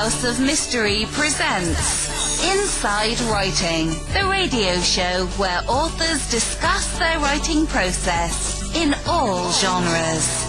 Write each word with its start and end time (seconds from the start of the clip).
House 0.00 0.24
of 0.24 0.40
Mystery 0.40 1.04
presents 1.10 2.42
Inside 2.56 3.20
Writing, 3.30 3.88
the 4.14 4.26
radio 4.30 4.80
show 4.80 5.26
where 5.36 5.60
authors 5.68 6.30
discuss 6.30 6.98
their 6.98 7.18
writing 7.18 7.66
process 7.66 8.74
in 8.74 8.94
all 9.06 9.52
genres. 9.52 10.46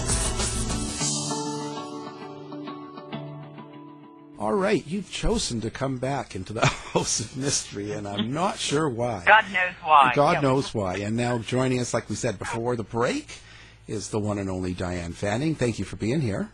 All 4.38 4.54
right, 4.54 4.82
you've 4.86 5.10
chosen 5.10 5.60
to 5.60 5.70
come 5.70 5.98
back 5.98 6.34
into 6.34 6.54
the 6.54 6.64
House 6.94 7.20
of 7.20 7.36
Mystery, 7.36 7.92
and 7.92 8.08
I'm 8.08 8.32
not 8.32 8.58
sure 8.58 8.88
why. 8.88 9.22
God 9.26 9.44
knows 9.52 9.74
why. 9.84 10.12
God 10.14 10.32
Yep. 10.32 10.42
knows 10.42 10.72
why. 10.72 10.96
And 10.96 11.14
now 11.14 11.36
joining 11.36 11.78
us, 11.78 11.92
like 11.92 12.08
we 12.08 12.16
said 12.16 12.38
before 12.38 12.74
the 12.74 12.84
break, 12.84 13.28
is 13.86 14.08
the 14.08 14.18
one 14.18 14.38
and 14.38 14.48
only 14.48 14.72
Diane 14.72 15.12
Fanning. 15.12 15.54
Thank 15.54 15.78
you 15.78 15.84
for 15.84 15.96
being 15.96 16.22
here. 16.22 16.48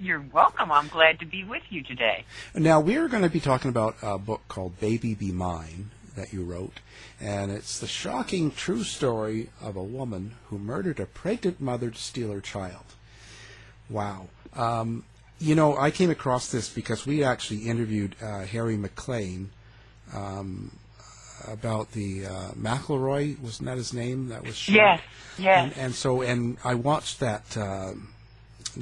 You're 0.00 0.24
welcome. 0.32 0.72
I'm 0.72 0.88
glad 0.88 1.18
to 1.18 1.26
be 1.26 1.44
with 1.44 1.62
you 1.68 1.82
today. 1.82 2.24
Now, 2.54 2.80
we're 2.80 3.06
going 3.06 3.22
to 3.22 3.28
be 3.28 3.38
talking 3.38 3.68
about 3.68 3.96
a 4.00 4.16
book 4.16 4.40
called 4.48 4.80
Baby 4.80 5.14
Be 5.14 5.30
Mine 5.30 5.90
that 6.16 6.32
you 6.32 6.42
wrote, 6.42 6.80
and 7.20 7.50
it's 7.50 7.78
the 7.78 7.86
shocking 7.86 8.50
true 8.50 8.82
story 8.82 9.50
of 9.60 9.76
a 9.76 9.82
woman 9.82 10.36
who 10.46 10.58
murdered 10.58 11.00
a 11.00 11.06
pregnant 11.06 11.60
mother 11.60 11.90
to 11.90 11.98
steal 11.98 12.32
her 12.32 12.40
child. 12.40 12.84
Wow. 13.90 14.28
Um, 14.56 15.04
you 15.38 15.54
know, 15.54 15.76
I 15.76 15.90
came 15.90 16.08
across 16.08 16.50
this 16.50 16.70
because 16.70 17.04
we 17.04 17.22
actually 17.22 17.68
interviewed 17.68 18.16
uh, 18.22 18.46
Harry 18.46 18.78
MacLean 18.78 19.50
um, 20.14 20.78
about 21.46 21.92
the 21.92 22.24
uh, 22.24 22.50
McElroy, 22.52 23.38
wasn't 23.38 23.66
that 23.66 23.76
his 23.76 23.92
name? 23.92 24.28
That 24.30 24.46
was 24.46 24.56
shot? 24.56 24.74
Yes, 24.74 25.00
yes. 25.38 25.72
And, 25.74 25.84
and 25.84 25.94
so, 25.94 26.22
and 26.22 26.56
I 26.64 26.74
watched 26.74 27.20
that 27.20 27.54
uh, 27.54 27.92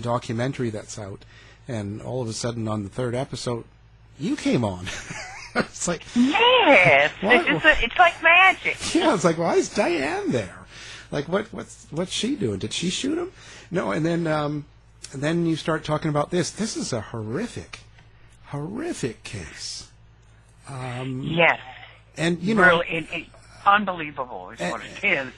documentary 0.00 0.70
that's 0.70 0.98
out, 0.98 1.24
and 1.66 2.00
all 2.02 2.22
of 2.22 2.28
a 2.28 2.32
sudden 2.32 2.68
on 2.68 2.82
the 2.84 2.88
third 2.88 3.14
episode, 3.14 3.64
you 4.18 4.36
came 4.36 4.64
on. 4.64 4.86
it's 5.54 5.88
like, 5.88 6.02
Yes, 6.14 7.12
it's, 7.22 7.64
a, 7.64 7.84
it's 7.84 7.98
like 7.98 8.22
magic. 8.22 8.76
yeah, 8.94 9.14
it's 9.14 9.24
like, 9.24 9.38
why 9.38 9.54
is 9.54 9.68
Diane 9.68 10.30
there? 10.30 10.54
Like, 11.10 11.28
what, 11.28 11.46
what's, 11.52 11.86
what's 11.90 12.12
she 12.12 12.36
doing? 12.36 12.58
Did 12.58 12.72
she 12.72 12.90
shoot 12.90 13.16
him? 13.18 13.32
No, 13.70 13.92
and 13.92 14.04
then, 14.04 14.26
um, 14.26 14.66
and 15.12 15.22
then 15.22 15.46
you 15.46 15.56
start 15.56 15.84
talking 15.84 16.10
about 16.10 16.30
this. 16.30 16.50
This 16.50 16.76
is 16.76 16.92
a 16.92 17.00
horrific, 17.00 17.80
horrific 18.46 19.24
case. 19.24 19.88
Um, 20.68 21.22
Yes, 21.22 21.58
And 22.18 22.42
you 22.42 22.54
know, 22.54 22.62
really, 22.62 22.86
it, 22.88 23.06
it, 23.12 23.26
unbelievable 23.64 24.50
is 24.50 24.60
Eh, 24.60 24.70
what 24.70 24.82
it 24.82 25.04
is. 25.04 25.32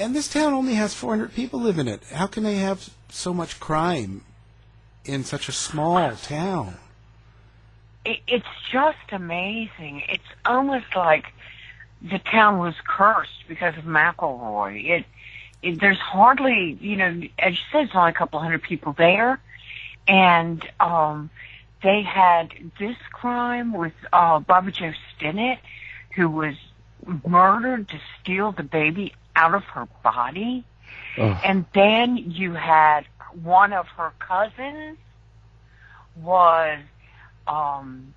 And 0.00 0.16
this 0.16 0.28
town 0.28 0.54
only 0.54 0.74
has 0.74 0.94
400 0.94 1.34
people 1.34 1.60
live 1.60 1.78
in 1.78 1.86
it. 1.86 2.02
How 2.10 2.26
can 2.26 2.42
they 2.42 2.56
have 2.56 2.88
so 3.10 3.34
much 3.34 3.60
crime 3.60 4.22
in 5.04 5.24
such 5.24 5.46
a 5.48 5.52
small 5.52 6.16
town? 6.16 6.76
It's 8.06 8.46
just 8.72 9.12
amazing. 9.12 10.02
It's 10.08 10.24
almost 10.46 10.96
like 10.96 11.26
the 12.00 12.18
town 12.18 12.58
was 12.58 12.74
cursed 12.82 13.44
because 13.46 13.76
of 13.76 13.84
McElroy. 13.84 14.88
It, 14.88 15.04
it 15.62 15.80
there's 15.80 15.98
hardly, 15.98 16.78
you 16.80 16.96
know, 16.96 17.20
as 17.38 17.52
you 17.52 17.64
said, 17.70 17.84
it's 17.84 17.94
only 17.94 18.10
a 18.10 18.14
couple 18.14 18.40
hundred 18.40 18.62
people 18.62 18.94
there, 18.94 19.38
and 20.08 20.66
um, 20.80 21.28
they 21.82 22.00
had 22.00 22.54
this 22.78 22.96
crime 23.12 23.74
with 23.74 23.92
uh, 24.14 24.38
Barbara 24.38 24.72
Joe 24.72 24.92
Stinnett, 25.12 25.58
who 26.16 26.30
was 26.30 26.54
murdered 27.26 27.88
to 27.88 28.00
steal 28.18 28.52
the 28.52 28.62
baby 28.62 29.12
out 29.36 29.54
of 29.54 29.64
her 29.64 29.86
body, 30.02 30.64
and 31.44 31.64
then 31.74 32.16
you 32.16 32.54
had 32.54 33.02
one 33.42 33.72
of 33.72 33.86
her 33.96 34.12
cousins 34.18 34.98
was 36.16 36.78
um, 37.46 38.14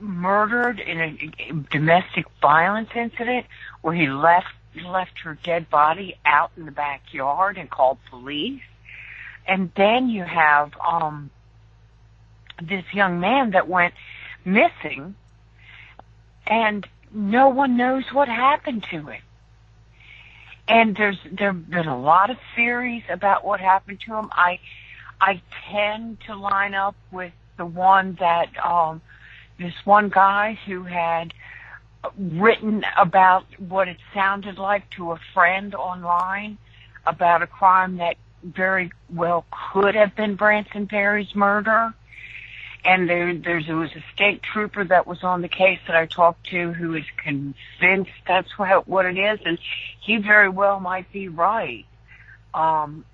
murdered 0.00 0.78
in 0.78 1.00
a, 1.00 1.32
a 1.50 1.52
domestic 1.70 2.26
violence 2.40 2.90
incident 2.94 3.46
where 3.82 3.94
he 3.94 4.08
left 4.08 4.48
left 4.84 5.18
her 5.20 5.38
dead 5.42 5.70
body 5.70 6.16
out 6.26 6.50
in 6.56 6.66
the 6.66 6.72
backyard 6.72 7.56
and 7.56 7.70
called 7.70 7.98
police. 8.10 8.60
And 9.46 9.70
then 9.76 10.08
you 10.10 10.24
have 10.24 10.72
um, 10.86 11.30
this 12.62 12.84
young 12.92 13.20
man 13.20 13.52
that 13.52 13.68
went 13.68 13.94
missing, 14.44 15.14
and 16.46 16.86
no 17.12 17.48
one 17.48 17.76
knows 17.76 18.04
what 18.12 18.28
happened 18.28 18.82
to 18.90 19.06
him. 19.06 19.22
And 20.68 20.96
there's 20.96 21.18
there've 21.30 21.70
been 21.70 21.86
a 21.86 21.98
lot 21.98 22.30
of 22.30 22.36
theories 22.54 23.04
about 23.08 23.44
what 23.44 23.60
happened 23.60 24.00
to 24.06 24.14
him. 24.14 24.28
I 24.32 24.58
I 25.20 25.40
tend 25.70 26.18
to 26.26 26.34
line 26.34 26.74
up 26.74 26.96
with 27.12 27.32
the 27.56 27.66
one 27.66 28.16
that 28.20 28.48
um, 28.64 29.00
this 29.58 29.74
one 29.84 30.08
guy 30.08 30.58
who 30.66 30.82
had 30.84 31.32
written 32.18 32.84
about 32.96 33.44
what 33.58 33.88
it 33.88 33.96
sounded 34.14 34.58
like 34.58 34.88
to 34.90 35.12
a 35.12 35.20
friend 35.34 35.74
online 35.74 36.58
about 37.06 37.42
a 37.42 37.46
crime 37.46 37.96
that 37.98 38.16
very 38.42 38.90
well 39.12 39.44
could 39.72 39.94
have 39.94 40.14
been 40.16 40.36
Branson 40.36 40.86
Perry's 40.86 41.34
murder. 41.34 41.94
And 42.86 43.08
there, 43.10 43.34
there's, 43.34 43.66
there 43.66 43.76
was 43.76 43.90
a 43.96 44.04
state 44.14 44.44
trooper 44.44 44.84
that 44.84 45.08
was 45.08 45.24
on 45.24 45.42
the 45.42 45.48
case 45.48 45.80
that 45.88 45.96
I 45.96 46.06
talked 46.06 46.46
to 46.50 46.72
who 46.72 46.94
is 46.94 47.04
convinced 47.16 48.12
that's 48.28 48.56
what, 48.56 48.86
what 48.86 49.06
it 49.06 49.18
is, 49.18 49.40
and 49.44 49.58
he 50.00 50.18
very 50.18 50.48
well 50.48 50.78
might 50.78 51.10
be 51.10 51.26
right. 51.26 51.84
Um, 52.54 53.04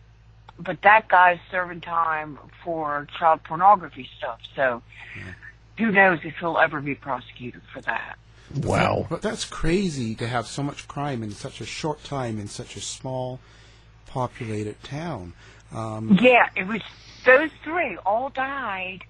but 0.58 0.82
that 0.82 1.08
guy's 1.08 1.38
serving 1.50 1.80
time 1.80 2.38
for 2.62 3.08
child 3.18 3.42
pornography 3.44 4.08
stuff, 4.18 4.40
so 4.54 4.82
who 5.78 5.90
knows 5.90 6.18
if 6.22 6.34
he'll 6.38 6.58
ever 6.58 6.82
be 6.82 6.94
prosecuted 6.94 7.62
for 7.72 7.80
that. 7.80 8.16
Wow. 8.54 9.06
But 9.08 9.22
that's 9.22 9.46
crazy 9.46 10.14
to 10.16 10.28
have 10.28 10.46
so 10.46 10.62
much 10.62 10.86
crime 10.86 11.22
in 11.22 11.30
such 11.30 11.62
a 11.62 11.66
short 11.66 12.04
time 12.04 12.38
in 12.38 12.46
such 12.46 12.76
a 12.76 12.80
small, 12.82 13.40
populated 14.06 14.82
town. 14.82 15.32
Um, 15.74 16.18
Yeah, 16.20 16.50
it 16.54 16.66
was 16.66 16.82
those 17.24 17.50
three 17.64 17.96
all 18.04 18.28
died 18.28 19.04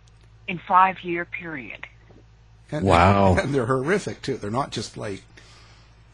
in 0.48 0.58
five 0.66 1.03
year 1.03 1.25
period. 1.25 1.86
and, 2.70 2.84
Wow. 2.84 3.36
And 3.36 3.54
they're 3.54 3.66
horrific 3.66 4.22
too. 4.22 4.36
They're 4.36 4.50
not 4.50 4.70
just 4.70 4.97
like, 4.97 5.22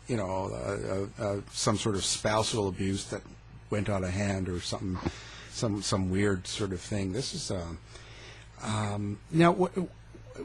you 0.06 0.16
know, 0.16 0.50
uh, 0.52 1.22
uh, 1.22 1.24
uh, 1.24 1.40
some 1.52 1.76
sort 1.76 1.94
of 1.94 2.04
spousal 2.04 2.68
abuse 2.68 3.04
that 3.06 3.22
went 3.70 3.88
out 3.88 4.04
of 4.04 4.10
hand 4.10 4.48
or 4.48 4.60
something, 4.60 4.98
some 5.50 5.82
some 5.82 6.10
weird 6.10 6.46
sort 6.46 6.72
of 6.72 6.80
thing. 6.80 7.12
This 7.12 7.34
is 7.34 7.50
um, 7.50 7.78
um, 8.62 9.18
now. 9.30 9.52
Wh- 9.54 9.88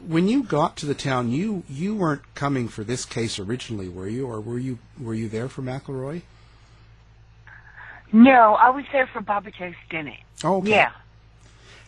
when 0.08 0.26
you 0.26 0.42
got 0.42 0.76
to 0.78 0.86
the 0.86 0.94
town, 0.94 1.30
you 1.30 1.62
you 1.68 1.94
weren't 1.94 2.34
coming 2.34 2.68
for 2.68 2.82
this 2.82 3.04
case 3.04 3.38
originally, 3.38 3.88
were 3.88 4.08
you, 4.08 4.26
or 4.26 4.40
were 4.40 4.58
you 4.58 4.78
were 5.00 5.14
you 5.14 5.28
there 5.28 5.48
for 5.48 5.62
McElroy? 5.62 6.22
No, 8.12 8.54
I 8.54 8.70
was 8.70 8.84
there 8.92 9.06
for 9.12 9.20
Bobbie 9.20 9.52
Jo 9.58 9.72
Stinnett. 9.88 10.18
Oh, 10.42 10.58
okay. 10.58 10.70
Yeah. 10.70 10.92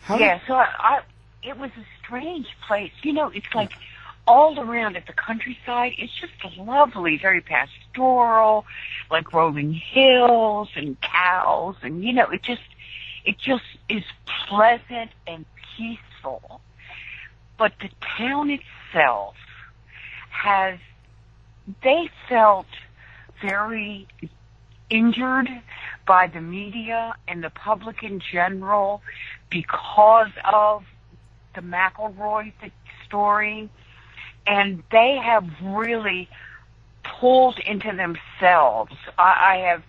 How 0.01 0.17
yeah, 0.17 0.39
so 0.47 0.53
I, 0.53 0.67
I, 0.79 0.99
it 1.47 1.57
was 1.57 1.71
a 1.77 1.85
strange 2.03 2.47
place. 2.67 2.91
You 3.03 3.13
know, 3.13 3.29
it's 3.29 3.53
like 3.55 3.73
all 4.27 4.59
around 4.59 4.97
at 4.97 5.07
the 5.07 5.13
countryside. 5.13 5.93
It's 5.97 6.13
just 6.13 6.33
lovely, 6.57 7.17
very 7.17 7.41
pastoral, 7.41 8.65
like 9.09 9.33
rolling 9.33 9.73
hills 9.73 10.69
and 10.75 10.99
cows, 11.01 11.75
and 11.81 12.03
you 12.03 12.13
know, 12.13 12.29
it 12.29 12.43
just, 12.43 12.61
it 13.25 13.37
just 13.37 13.63
is 13.89 14.03
pleasant 14.47 15.11
and 15.25 15.45
peaceful. 15.77 16.61
But 17.57 17.73
the 17.81 17.89
town 18.17 18.49
itself 18.51 19.35
has, 20.29 20.77
they 21.83 22.09
felt 22.29 22.67
very 23.41 24.07
injured 24.89 25.49
by 26.05 26.27
the 26.27 26.41
media 26.41 27.13
and 27.27 27.43
the 27.43 27.49
public 27.49 28.03
in 28.03 28.19
general 28.19 29.01
because 29.49 30.31
of 30.45 30.83
the 31.57 31.61
McElroy 31.61 32.53
story. 33.05 33.69
And 34.45 34.83
they 34.91 35.19
have 35.21 35.45
really 35.61 36.29
pulled 37.03 37.59
into 37.59 37.91
themselves. 37.95 38.93
I, 39.17 39.55
I 39.55 39.55
have, 39.69 39.83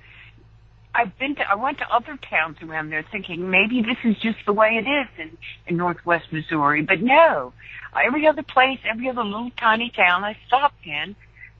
I've 0.94 1.16
been 1.18 1.36
to, 1.36 1.48
I 1.48 1.54
went 1.54 1.78
to 1.78 1.94
other 1.94 2.16
towns 2.16 2.56
around 2.62 2.90
there 2.90 3.04
thinking 3.12 3.50
maybe 3.50 3.82
this 3.82 3.98
is 4.02 4.16
just 4.18 4.38
the 4.46 4.52
way 4.52 4.82
it 4.82 4.88
is 4.88 5.06
in, 5.18 5.38
in 5.66 5.76
Northwest 5.76 6.32
Missouri, 6.32 6.82
but 6.82 7.00
no. 7.00 7.52
Every 7.94 8.26
other 8.26 8.42
place, 8.42 8.80
every 8.84 9.08
other 9.08 9.22
little 9.24 9.50
tiny 9.56 9.90
town 9.90 10.24
I 10.24 10.36
stopped 10.46 10.86
in, 10.86 11.14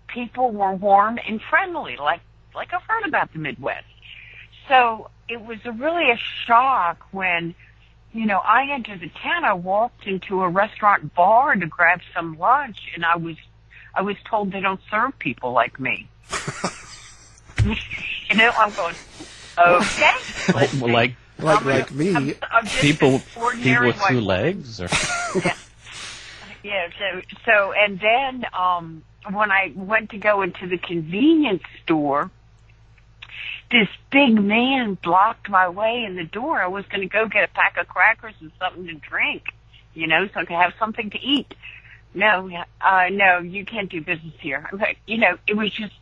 people 0.08 0.50
were 0.50 0.72
warm 0.72 1.19
and 1.26 1.40
friendly, 1.40 1.96
like, 1.96 2.20
like 2.54 2.72
I've 2.72 2.82
heard 2.82 3.06
about 3.06 3.32
the 3.32 3.38
Midwest. 3.38 3.84
So 4.69 5.11
it 5.28 5.40
was 5.40 5.58
a, 5.64 5.72
really 5.72 6.11
a 6.11 6.16
shock 6.16 7.06
when, 7.12 7.54
you 8.12 8.26
know, 8.26 8.38
I 8.38 8.70
entered 8.72 9.00
the 9.00 9.08
town. 9.22 9.44
I 9.44 9.52
walked 9.52 10.06
into 10.06 10.43
a 10.43 10.49
restaurant 10.49 11.14
bar 11.14 11.55
to 11.55 11.66
grab 11.66 12.00
some 12.14 12.38
lunch, 12.38 12.78
and 12.94 13.05
I 13.05 13.16
was, 13.16 13.37
I 13.94 14.02
was 14.02 14.16
told 14.28 14.52
they 14.52 14.60
don't 14.60 14.81
serve 14.90 15.19
people 15.19 15.52
like 15.52 15.78
me. 15.78 16.08
you 17.64 18.37
know, 18.37 18.50
I'm 18.50 18.72
going, 18.72 18.94
okay. 19.58 20.12
like 20.52 20.72
like 21.38 21.60
a- 21.60 21.64
like 21.64 21.90
me. 21.93 22.14
I'm- 22.14 22.34
I'm 22.50 22.66
People, 22.66 23.20
people 23.20 23.87
with 23.87 24.00
two 24.08 24.20
legs, 24.20 24.81
or 24.81 24.88
Yeah, 26.64 26.88
so 26.99 27.22
so 27.44 27.72
and 27.72 28.00
then 28.00 28.44
um 28.52 29.02
when 29.31 29.50
I 29.52 29.72
went 29.75 30.11
to 30.11 30.19
go 30.19 30.43
into 30.43 30.66
the 30.66 30.76
convenience 30.78 31.62
store, 31.82 32.31
this 33.70 33.88
big 34.10 34.34
man 34.34 34.96
blocked 35.02 35.48
my 35.48 35.68
way 35.68 36.04
in 36.06 36.16
the 36.16 36.24
door. 36.24 36.60
I 36.60 36.68
was 36.68 36.84
going 36.86 37.02
to 37.02 37.08
go 37.08 37.28
get 37.28 37.44
a 37.44 37.52
pack 37.52 37.76
of 37.76 37.86
crackers 37.88 38.34
and 38.40 38.50
something 38.58 38.86
to 38.86 38.94
drink, 38.94 39.42
you 39.94 40.06
know, 40.06 40.26
so 40.32 40.40
I 40.40 40.44
could 40.44 40.56
have 40.56 40.72
something 40.78 41.10
to 41.10 41.18
eat. 41.18 41.52
No, 42.14 42.50
uh, 42.80 43.08
no, 43.10 43.40
you 43.40 43.64
can't 43.64 43.90
do 43.90 44.00
business 44.00 44.34
here. 44.40 44.66
I'm 44.72 44.78
like, 44.78 44.98
You 45.06 45.18
know, 45.18 45.38
it 45.46 45.56
was 45.56 45.70
just 45.70 45.92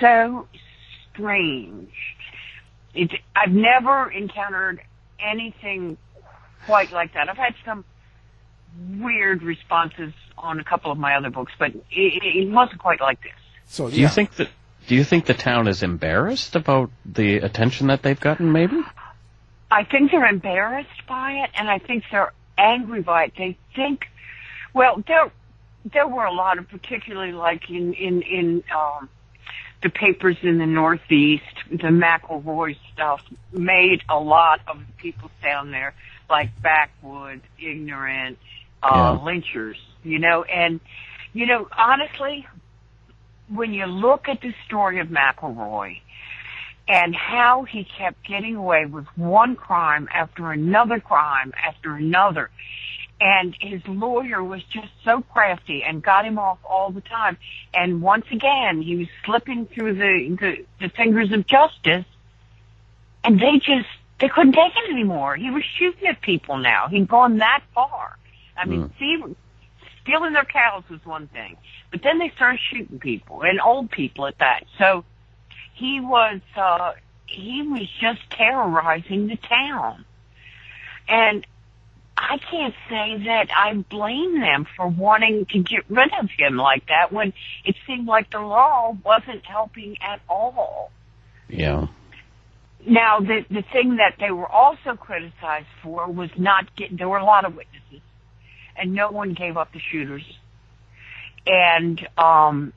so 0.00 0.48
strange. 1.12 1.92
It, 2.94 3.12
I've 3.36 3.52
never 3.52 4.10
encountered 4.10 4.80
anything 5.18 5.98
quite 6.64 6.90
like 6.92 7.14
that. 7.14 7.28
I've 7.28 7.36
had 7.36 7.54
some 7.64 7.84
weird 8.98 9.42
responses 9.42 10.12
on 10.38 10.58
a 10.58 10.64
couple 10.64 10.90
of 10.90 10.98
my 10.98 11.14
other 11.16 11.30
books, 11.30 11.52
but 11.58 11.72
it, 11.74 11.84
it 11.90 12.50
wasn't 12.50 12.80
quite 12.80 13.00
like 13.00 13.22
this. 13.22 13.32
So 13.66 13.90
do 13.90 14.00
you 14.00 14.08
think 14.08 14.34
that? 14.36 14.48
Do 14.90 14.96
you 14.96 15.04
think 15.04 15.26
the 15.26 15.34
town 15.34 15.68
is 15.68 15.84
embarrassed 15.84 16.56
about 16.56 16.90
the 17.06 17.36
attention 17.36 17.86
that 17.86 18.02
they've 18.02 18.18
gotten? 18.18 18.50
Maybe. 18.50 18.80
I 19.70 19.84
think 19.84 20.10
they're 20.10 20.26
embarrassed 20.26 21.06
by 21.08 21.44
it, 21.44 21.50
and 21.54 21.70
I 21.70 21.78
think 21.78 22.02
they're 22.10 22.32
angry 22.58 23.00
by 23.00 23.26
it. 23.26 23.34
They 23.38 23.56
think, 23.76 24.06
well, 24.74 25.00
there 25.06 25.30
there 25.84 26.08
were 26.08 26.24
a 26.24 26.32
lot 26.32 26.58
of, 26.58 26.68
particularly 26.68 27.30
like 27.30 27.70
in 27.70 27.94
in 27.94 28.22
in 28.22 28.64
um, 28.76 29.08
the 29.80 29.90
papers 29.90 30.38
in 30.42 30.58
the 30.58 30.66
Northeast, 30.66 31.44
the 31.70 31.76
McElroy 31.76 32.76
stuff 32.92 33.22
made 33.52 34.02
a 34.08 34.18
lot 34.18 34.58
of 34.66 34.82
people 34.96 35.30
down 35.40 35.70
there 35.70 35.94
like 36.28 36.50
backwoods, 36.62 37.44
ignorant, 37.60 38.38
uh, 38.82 38.88
Yeah. 38.92 39.18
lynchers, 39.22 39.76
you 40.02 40.18
know, 40.18 40.42
and 40.42 40.80
you 41.32 41.46
know, 41.46 41.68
honestly, 41.78 42.44
when 43.52 43.74
you 43.74 43.86
look 43.86 44.28
at 44.28 44.40
the 44.40 44.54
story 44.66 45.00
of 45.00 45.08
McElroy 45.08 46.00
and 46.88 47.14
how 47.14 47.64
he 47.64 47.84
kept 47.84 48.26
getting 48.26 48.56
away 48.56 48.86
with 48.86 49.06
one 49.16 49.56
crime 49.56 50.08
after 50.12 50.50
another 50.50 51.00
crime 51.00 51.52
after 51.64 51.94
another, 51.94 52.50
and 53.20 53.54
his 53.60 53.82
lawyer 53.86 54.42
was 54.42 54.62
just 54.64 54.88
so 55.04 55.20
crafty 55.20 55.82
and 55.82 56.02
got 56.02 56.24
him 56.24 56.38
off 56.38 56.58
all 56.64 56.90
the 56.90 57.02
time. 57.02 57.36
And 57.74 58.00
once 58.00 58.24
again, 58.32 58.80
he 58.80 58.96
was 58.96 59.08
slipping 59.24 59.66
through 59.66 59.94
the 59.94 60.36
the, 60.40 60.66
the 60.80 60.88
fingers 60.88 61.30
of 61.32 61.46
justice, 61.46 62.06
and 63.22 63.38
they 63.38 63.58
just 63.58 63.88
they 64.20 64.28
couldn't 64.28 64.52
take 64.52 64.72
it 64.74 64.90
anymore. 64.90 65.36
He 65.36 65.50
was 65.50 65.62
shooting 65.78 66.08
at 66.08 66.20
people 66.20 66.58
now. 66.58 66.88
He'd 66.88 67.08
gone 67.08 67.38
that 67.38 67.62
far. 67.74 68.16
I 68.56 68.66
mean, 68.66 68.88
hmm. 68.88 68.98
see, 68.98 69.34
stealing 70.02 70.32
their 70.32 70.44
cows 70.44 70.84
was 70.90 71.04
one 71.04 71.28
thing, 71.28 71.56
but 71.90 72.02
then 72.02 72.18
they 72.18 72.30
started 72.36 72.60
shooting 72.70 72.98
people 72.98 73.42
and 73.42 73.60
old 73.60 73.90
people 73.90 74.26
at 74.26 74.38
that. 74.38 74.64
So 74.78 75.04
he 75.74 76.00
was 76.00 76.40
uh, 76.56 76.92
he 77.26 77.62
was 77.62 77.88
just 78.00 78.30
terrorizing 78.30 79.28
the 79.28 79.36
town, 79.36 80.04
and 81.08 81.46
I 82.16 82.38
can't 82.38 82.74
say 82.88 83.24
that 83.24 83.48
I 83.56 83.74
blame 83.74 84.40
them 84.40 84.66
for 84.76 84.86
wanting 84.86 85.46
to 85.46 85.58
get 85.60 85.88
rid 85.88 86.10
of 86.20 86.28
him 86.36 86.56
like 86.56 86.86
that 86.88 87.12
when 87.12 87.32
it 87.64 87.76
seemed 87.86 88.06
like 88.06 88.30
the 88.30 88.40
law 88.40 88.96
wasn't 89.04 89.44
helping 89.46 89.96
at 90.02 90.20
all. 90.28 90.90
Yeah. 91.48 91.86
Now, 92.86 93.20
the 93.20 93.44
the 93.50 93.62
thing 93.72 93.96
that 93.96 94.14
they 94.18 94.30
were 94.30 94.48
also 94.48 94.96
criticized 94.96 95.66
for 95.82 96.10
was 96.10 96.30
not 96.36 96.74
getting. 96.76 96.96
There 96.96 97.08
were 97.08 97.18
a 97.18 97.24
lot 97.24 97.44
of 97.44 97.54
witnesses, 97.54 98.00
and 98.80 98.94
no 98.94 99.10
one 99.10 99.34
gave 99.34 99.56
up 99.56 99.72
the 99.72 99.78
shooters. 99.78 100.24
And 101.46 102.06
um, 102.18 102.72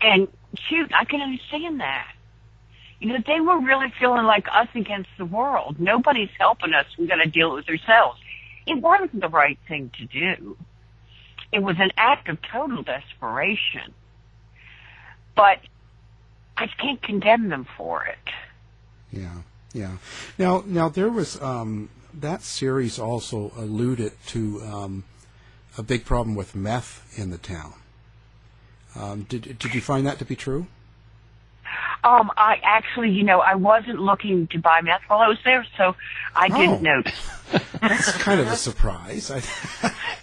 and 0.00 0.28
shoot, 0.68 0.90
I 0.94 1.04
can 1.04 1.20
understand 1.20 1.80
that. 1.80 2.12
You 3.00 3.12
know, 3.12 3.18
they 3.26 3.40
were 3.40 3.60
really 3.60 3.92
feeling 4.00 4.24
like 4.24 4.46
us 4.52 4.68
against 4.74 5.10
the 5.18 5.24
world. 5.24 5.76
Nobody's 5.78 6.30
helping 6.38 6.74
us. 6.74 6.86
We 6.98 7.06
got 7.06 7.16
to 7.16 7.30
deal 7.30 7.54
with 7.54 7.68
ourselves. 7.68 8.18
It 8.66 8.80
wasn't 8.80 9.20
the 9.20 9.28
right 9.28 9.58
thing 9.68 9.90
to 9.98 10.04
do. 10.04 10.56
It 11.52 11.62
was 11.62 11.76
an 11.78 11.90
act 11.96 12.28
of 12.28 12.38
total 12.42 12.82
desperation. 12.82 13.94
But 15.36 15.60
I 16.56 16.66
can't 16.66 17.00
condemn 17.00 17.48
them 17.48 17.66
for 17.76 18.04
it. 18.04 18.32
Yeah, 19.12 19.42
yeah. 19.72 19.96
Now, 20.36 20.64
now 20.66 20.88
there 20.88 21.08
was 21.08 21.40
um, 21.40 21.88
that 22.20 22.42
series 22.42 22.98
also 22.98 23.52
alluded 23.56 24.12
to 24.26 24.60
um, 24.62 25.04
a 25.76 25.82
big 25.82 26.04
problem 26.04 26.34
with 26.34 26.54
meth 26.54 27.12
in 27.18 27.30
the 27.30 27.38
town. 27.38 27.74
Um, 28.96 29.22
did 29.28 29.58
did 29.58 29.74
you 29.74 29.80
find 29.80 30.06
that 30.06 30.18
to 30.18 30.24
be 30.24 30.34
true? 30.36 30.66
Um, 32.04 32.30
I 32.36 32.56
actually, 32.64 33.10
you 33.10 33.24
know, 33.24 33.40
I 33.40 33.54
wasn't 33.56 33.98
looking 34.00 34.46
to 34.48 34.58
buy 34.58 34.80
meth 34.82 35.02
while 35.08 35.18
I 35.20 35.28
was 35.28 35.38
there, 35.44 35.66
so 35.76 35.94
I 36.34 36.48
Oh. 36.50 36.56
didn't 36.58 36.82
notice. 36.82 37.30
That's 37.80 38.12
kind 38.12 38.40
of 38.40 38.48
a 38.48 38.56
surprise. 38.56 39.30
I, 39.30 39.42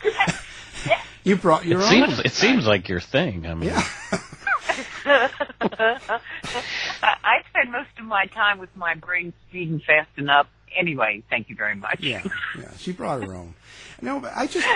you 1.24 1.36
brought 1.36 1.66
your 1.66 1.82
It 1.82 1.84
own. 1.84 1.90
seems 1.90 2.20
it 2.20 2.32
seems 2.32 2.66
like 2.66 2.88
your 2.90 3.00
thing. 3.02 3.46
I 3.46 3.54
mean, 3.56 3.70
Yeah. 3.70 3.84
I, 5.06 6.20
I 7.02 7.44
spend 7.50 7.72
most 7.72 7.90
of 8.00 8.06
my 8.06 8.26
time 8.28 8.58
with 8.60 8.76
my 8.76 8.96
brain 8.96 9.34
speeding 9.50 9.80
fast 9.86 10.10
enough. 10.18 10.48
Anyway, 10.78 11.24
thank 11.30 11.50
you 11.50 11.56
very 11.56 11.76
much. 11.76 12.00
Yeah, 12.02 12.24
yeah. 12.58 12.72
She 12.78 12.92
brought 12.92 13.24
her 13.24 13.34
own. 13.34 13.54
No, 14.02 14.20
but 14.20 14.34
I 14.36 14.46
just 14.48 14.68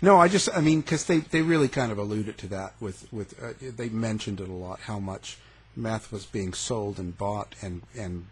no. 0.00 0.18
I 0.18 0.28
just 0.28 0.48
I 0.56 0.62
mean 0.62 0.80
because 0.80 1.04
they 1.04 1.18
they 1.18 1.42
really 1.42 1.68
kind 1.68 1.92
of 1.92 1.98
alluded 1.98 2.38
to 2.38 2.46
that 2.48 2.72
with 2.80 3.06
with 3.12 3.34
uh, 3.40 3.52
they 3.60 3.90
mentioned 3.90 4.40
it 4.40 4.48
a 4.48 4.52
lot 4.52 4.80
how 4.80 4.98
much 4.98 5.36
meth 5.76 6.10
was 6.10 6.24
being 6.24 6.54
sold 6.54 6.98
and 6.98 7.16
bought 7.18 7.54
and 7.60 7.82
and 7.94 8.24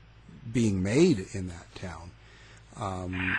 being 0.51 0.83
made 0.83 1.27
in 1.35 1.49
that 1.49 1.67
town. 1.75 2.11
Um, 2.81 3.37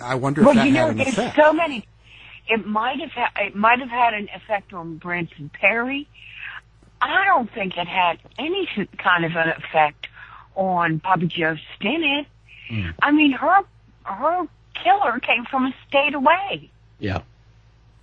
I 0.00 0.14
wonder 0.14 0.42
if 0.42 0.46
Well, 0.46 0.54
that 0.54 0.64
you 0.66 0.72
know, 0.72 0.80
had 0.86 0.90
an 0.90 0.96
there's 0.98 1.08
effect. 1.08 1.36
so 1.36 1.52
many. 1.52 1.86
It 2.48 2.66
might 2.66 3.00
have 3.00 3.10
ha- 3.10 3.32
it 3.40 3.56
might 3.56 3.80
have 3.80 3.90
had 3.90 4.14
an 4.14 4.28
effect 4.32 4.72
on 4.72 4.98
Branson 4.98 5.50
Perry. 5.52 6.06
I 7.00 7.24
don't 7.24 7.50
think 7.52 7.76
it 7.76 7.88
had 7.88 8.20
any 8.38 8.68
kind 8.96 9.24
of 9.24 9.32
an 9.34 9.48
effect 9.48 10.06
on 10.54 10.98
Bobbie 10.98 11.26
Jo 11.26 11.56
Stinnett. 11.80 12.26
I 13.02 13.10
mean, 13.10 13.32
her 13.32 13.62
her 14.04 14.46
killer 14.82 15.20
came 15.20 15.44
from 15.50 15.66
a 15.66 15.74
state 15.88 16.14
away. 16.14 16.70
yeah, 16.98 17.22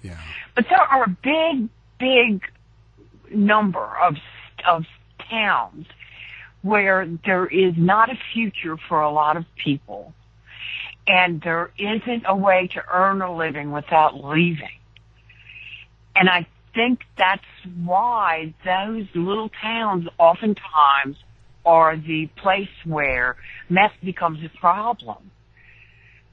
yeah, 0.01 0.17
But 0.55 0.65
there 0.69 0.81
are 0.81 1.03
a 1.03 1.09
big, 1.23 1.69
big 1.99 2.43
number 3.31 3.85
of 4.01 4.15
of 4.67 4.85
towns 5.29 5.87
where 6.61 7.07
there 7.25 7.45
is 7.45 7.73
not 7.77 8.09
a 8.09 8.17
future 8.33 8.77
for 8.87 9.01
a 9.01 9.11
lot 9.11 9.37
of 9.37 9.45
people, 9.55 10.13
and 11.07 11.41
there 11.41 11.71
isn't 11.77 12.23
a 12.27 12.35
way 12.35 12.67
to 12.67 12.83
earn 12.91 13.21
a 13.21 13.35
living 13.35 13.71
without 13.71 14.23
leaving. 14.23 14.77
And 16.15 16.29
I 16.29 16.45
think 16.75 17.01
that's 17.17 17.45
why 17.83 18.53
those 18.65 19.07
little 19.15 19.49
towns 19.61 20.07
oftentimes 20.17 21.15
are 21.69 21.95
the 21.95 22.25
place 22.35 22.75
where 22.83 23.35
meth 23.69 23.93
becomes 24.03 24.43
a 24.43 24.49
problem 24.57 25.29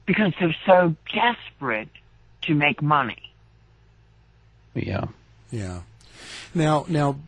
because 0.07 0.33
they're 0.39 0.55
so 0.65 0.95
desperate 1.13 1.89
to 2.41 2.55
make 2.55 2.81
money. 2.81 3.33
yeah. 4.73 5.05
yeah. 5.51 5.81
Now 6.55 6.85
now 6.87 7.19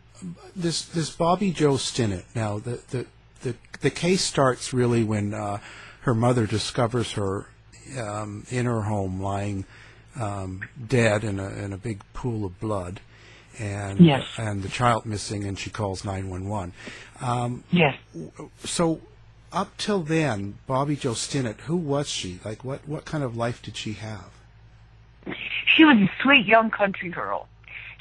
this 0.56 0.82
this 0.82 1.10
Bobbie 1.10 1.52
Jo 1.52 1.74
Stinnett. 1.74 2.24
Now 2.34 2.58
the 2.58 2.80
the 2.90 3.06
the, 3.42 3.54
the 3.80 3.90
case 3.90 4.22
starts 4.22 4.72
really 4.72 5.04
when 5.04 5.32
uh, 5.32 5.58
her 6.00 6.14
mother 6.14 6.46
discovers 6.46 7.12
her 7.12 7.46
um, 7.96 8.44
in 8.50 8.66
her 8.66 8.82
home 8.82 9.22
lying 9.22 9.64
um, 10.18 10.62
dead 10.84 11.22
in 11.22 11.38
a 11.38 11.48
in 11.50 11.72
a 11.72 11.78
big 11.78 12.02
pool 12.12 12.44
of 12.44 12.58
blood, 12.58 13.00
and 13.58 14.00
Yes. 14.00 14.24
and 14.38 14.62
the 14.62 14.68
child 14.68 15.06
missing, 15.06 15.44
and 15.44 15.58
she 15.58 15.70
calls 15.70 16.04
nine 16.04 16.28
one 16.30 16.48
one. 16.48 16.72
Um, 17.20 17.64
Yes. 17.70 17.96
So 18.64 19.00
up 19.52 19.76
till 19.76 20.02
then, 20.02 20.58
Bobbie 20.66 20.96
Jo 20.96 21.12
Stinnett, 21.12 21.60
who 21.62 21.76
was 21.76 22.08
she? 22.08 22.40
Like 22.44 22.64
what 22.64 22.86
what 22.86 23.04
kind 23.04 23.24
of 23.24 23.36
life 23.36 23.62
did 23.62 23.76
she 23.76 23.94
have? 23.94 24.30
She 25.76 25.84
was 25.84 25.96
a 25.98 26.10
sweet 26.22 26.46
young 26.46 26.70
country 26.70 27.10
girl. 27.10 27.48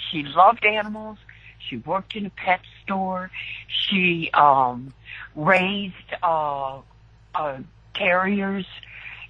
She 0.10 0.24
loved 0.24 0.66
animals. 0.66 1.18
She 1.60 1.78
worked 1.78 2.16
in 2.16 2.26
a 2.26 2.30
pet 2.32 2.62
store. 2.84 3.30
She 3.68 4.30
um, 4.34 4.94
raised 5.36 5.94
uh, 6.24 6.80
uh, 7.36 7.58
terriers 7.94 8.66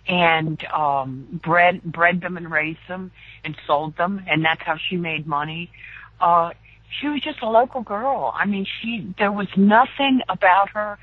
and 0.07 0.63
um, 0.65 1.39
bred 1.43 1.83
bred 1.83 2.21
them 2.21 2.37
and 2.37 2.49
raised 2.49 2.79
them 2.87 3.11
and 3.43 3.55
sold 3.67 3.97
them, 3.97 4.23
and 4.27 4.45
that's 4.45 4.61
how 4.61 4.77
she 4.77 4.95
made 4.97 5.27
money. 5.27 5.71
Uh, 6.19 6.51
she 6.99 7.07
was 7.07 7.21
just 7.21 7.41
a 7.41 7.49
local 7.49 7.81
girl. 7.81 8.33
I 8.35 8.45
mean, 8.45 8.65
she 8.81 9.13
there 9.17 9.31
was 9.31 9.47
nothing 9.55 10.21
about 10.27 10.69
her 10.71 10.97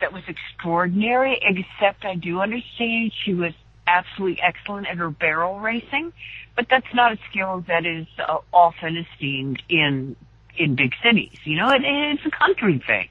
that 0.00 0.12
was 0.12 0.22
extraordinary, 0.28 1.38
except 1.42 2.04
I 2.04 2.14
do 2.14 2.40
understand 2.40 3.12
she 3.24 3.34
was 3.34 3.52
absolutely 3.86 4.40
excellent 4.42 4.86
at 4.86 4.96
her 4.98 5.10
barrel 5.10 5.58
racing, 5.58 6.12
but 6.54 6.66
that's 6.70 6.92
not 6.94 7.12
a 7.12 7.18
skill 7.30 7.64
that 7.68 7.86
is 7.86 8.06
uh, 8.18 8.38
often 8.52 8.96
esteemed 8.96 9.62
in 9.68 10.16
in 10.56 10.74
big 10.74 10.92
cities. 11.02 11.38
You 11.44 11.56
know, 11.56 11.70
it, 11.70 11.82
it's 11.84 12.26
a 12.26 12.30
country 12.30 12.82
thing. 12.86 13.08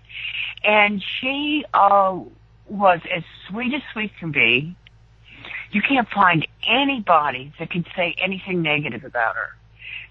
And 0.63 1.04
she 1.20 1.66
uh, 1.74 2.20
was 2.70 3.00
as 3.13 3.24
sweet 3.50 3.74
as 3.74 3.82
sweet 3.94 4.12
can 4.20 4.32
be. 4.32 4.75
You 5.72 5.82
can't 5.82 6.08
find 6.10 6.48
anybody 6.68 7.54
that 7.60 7.70
can 7.70 7.86
say 7.96 8.16
anything 8.18 8.62
negative 8.62 9.04
about 9.04 9.36
her. 9.36 9.56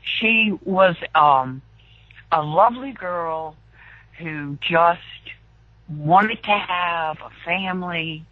She 0.07 0.57
was 0.65 0.97
um, 1.15 1.61
a 2.33 2.43
lovely 2.43 2.93
girl 2.93 3.57
who 4.19 4.57
just 4.61 5.01
wanted 5.89 6.43
to 6.45 6.51
have 6.51 7.19
a 7.21 7.31
family 7.45 8.25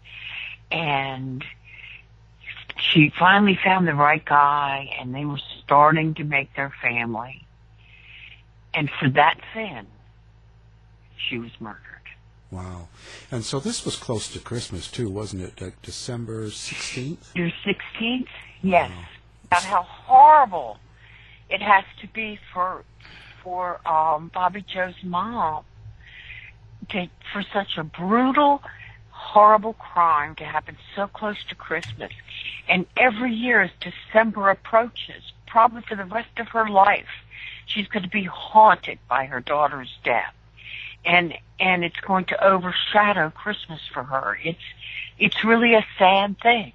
and 0.70 1.44
she 2.76 3.12
finally 3.18 3.58
found 3.62 3.86
the 3.86 3.94
right 3.94 4.24
guy 4.24 4.90
and 4.98 5.14
they 5.14 5.24
were 5.24 5.40
starting 5.62 6.14
to 6.14 6.24
make 6.24 6.54
their 6.56 6.72
family. 6.82 7.44
And 8.72 8.90
for 8.98 9.08
that 9.10 9.38
sin, 9.52 9.86
she 11.16 11.38
was 11.38 11.50
murdered. 11.60 11.80
Wow. 12.50 12.88
And 13.30 13.44
so 13.44 13.60
this 13.60 13.84
was 13.84 13.96
close 13.96 14.28
to 14.32 14.38
Christmas 14.38 14.90
too, 14.90 15.08
wasn't 15.08 15.42
it? 15.42 15.60
Like 15.60 15.80
December 15.82 16.46
16th? 16.46 17.34
Your 17.34 17.50
16th? 17.64 18.28
Yes. 18.62 18.90
About 19.46 19.62
how 19.64 19.82
horrible 19.82 20.78
it 21.54 21.62
has 21.62 21.84
to 22.00 22.08
be 22.08 22.38
for 22.52 22.84
for 23.42 23.80
um 23.86 24.30
Bobbie 24.34 24.64
Jo's 24.66 25.02
mom 25.02 25.64
to 26.90 27.08
for 27.32 27.42
such 27.52 27.78
a 27.78 27.84
brutal 27.84 28.62
horrible 29.34 29.72
crime 29.74 30.34
to 30.34 30.44
happen 30.44 30.76
so 30.94 31.06
close 31.06 31.42
to 31.48 31.54
Christmas. 31.54 32.12
And 32.68 32.86
every 32.96 33.32
year 33.32 33.62
as 33.62 33.70
December 33.80 34.50
approaches, 34.50 35.32
probably 35.46 35.82
for 35.82 35.96
the 35.96 36.04
rest 36.04 36.38
of 36.38 36.48
her 36.48 36.68
life, 36.68 37.08
she's 37.66 37.88
going 37.88 38.02
to 38.02 38.08
be 38.08 38.24
haunted 38.24 38.98
by 39.08 39.26
her 39.26 39.40
daughter's 39.40 39.96
death. 40.04 40.34
And, 41.04 41.34
and 41.60 41.84
it's 41.84 42.00
going 42.00 42.26
to 42.26 42.44
overshadow 42.44 43.30
Christmas 43.30 43.80
for 43.92 44.02
her. 44.02 44.38
It's, 44.42 44.58
it's 45.18 45.44
really 45.44 45.74
a 45.74 45.86
sad 45.98 46.38
thing. 46.40 46.72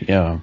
Yeah. 0.00 0.40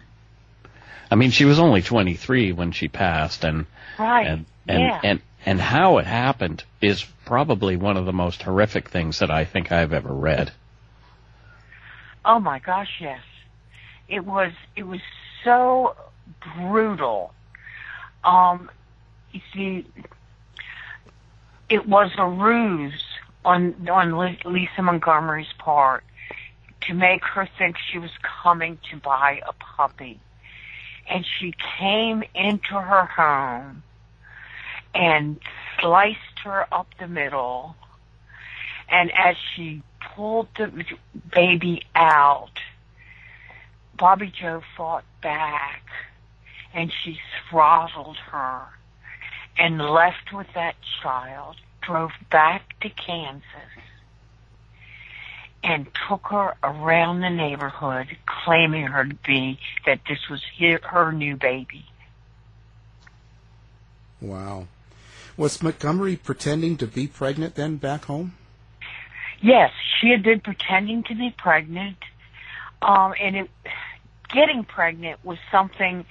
I 1.10 1.16
mean, 1.16 1.32
she 1.32 1.46
was 1.46 1.60
only 1.60 1.82
23 1.82 2.52
when 2.54 2.72
she 2.72 2.88
passed 2.88 3.44
and, 3.44 3.66
Right. 3.98 4.28
and, 4.28 4.46
and, 4.68 4.80
yeah. 4.82 5.00
and, 5.04 5.22
and 5.46 5.62
how 5.62 5.98
it 6.00 6.06
happened 6.06 6.64
is 6.82 7.06
probably 7.26 7.76
one 7.78 7.98
of 7.98 8.06
the 8.06 8.14
most 8.14 8.44
horrific 8.44 8.90
things 8.90 9.20
that 9.20 9.32
I 9.32 9.46
think 9.46 9.72
I've 9.72 9.94
ever 9.94 10.14
read. 10.14 10.52
Oh 12.26 12.40
my 12.40 12.60
gosh, 12.60 12.90
yes. 13.00 13.22
It 14.10 14.26
was 14.26 14.52
it 14.76 14.84
was 14.84 15.00
so 15.44 15.96
brutal. 16.56 17.34
Um 18.24 18.70
you 19.32 19.42
see 19.54 19.86
it 21.70 21.88
was 21.88 22.12
a 22.18 22.28
ruse 22.28 23.04
on 23.46 23.88
on 23.90 24.36
Lisa 24.46 24.82
Montgomery's 24.82 25.54
part 25.58 26.04
to 26.82 26.94
make 26.94 27.24
her 27.24 27.48
think 27.58 27.78
she 27.92 27.98
was 27.98 28.12
coming 28.44 28.78
to 28.92 28.98
buy 28.98 29.42
a 29.48 29.54
puppy. 29.54 30.20
And 31.10 31.26
she 31.26 31.54
came 31.80 32.24
into 32.36 32.74
her 32.74 33.06
home 33.06 33.84
and 34.94 35.40
sliced 35.80 36.40
her 36.44 36.68
up 36.72 36.88
the 37.00 37.08
middle. 37.08 37.76
And 38.90 39.12
as 39.18 39.36
she 39.56 39.84
pulled 40.16 40.48
the 40.58 40.86
baby 41.34 41.84
out, 41.96 42.60
Bobbie 43.98 44.32
Jo 44.32 44.62
fought 44.76 45.06
back 45.22 45.84
and 46.74 46.92
she 46.92 47.20
throttled 47.50 48.18
her 48.32 48.68
and 49.58 49.82
left 49.82 50.32
with 50.32 50.48
that 50.54 50.76
child, 51.02 51.56
drove 51.82 52.12
back 52.30 52.80
to 52.82 52.90
Kansas 52.90 53.44
and 55.64 55.88
took 56.08 56.28
her 56.28 56.56
around 56.64 57.22
the 57.22 57.30
neighborhood 57.30 58.08
claiming 58.26 58.86
her 58.88 59.06
to 59.06 59.16
be 59.26 59.60
that 59.86 60.00
this 60.08 60.20
was 60.30 60.42
her, 60.60 60.80
her 60.84 61.12
new 61.12 61.36
baby. 61.36 61.86
Wow. 64.22 64.68
Was 65.36 65.62
Montgomery 65.62 66.16
pretending 66.16 66.78
to 66.78 66.88
be 66.88 67.08
pregnant 67.08 67.56
then 67.56 67.78
back 67.78 68.06
home? 68.06 68.34
Yes, 69.42 69.72
she 70.00 70.10
had 70.10 70.24
been 70.24 70.40
pretending 70.40 71.04
to 71.04 71.16
be 71.16 71.34
pregnant, 71.38 71.98
um, 72.82 73.14
and 73.22 73.36
it, 73.36 73.50
getting 74.34 74.64
pregnant 74.64 75.24
was 75.24 75.38
something 75.52 76.06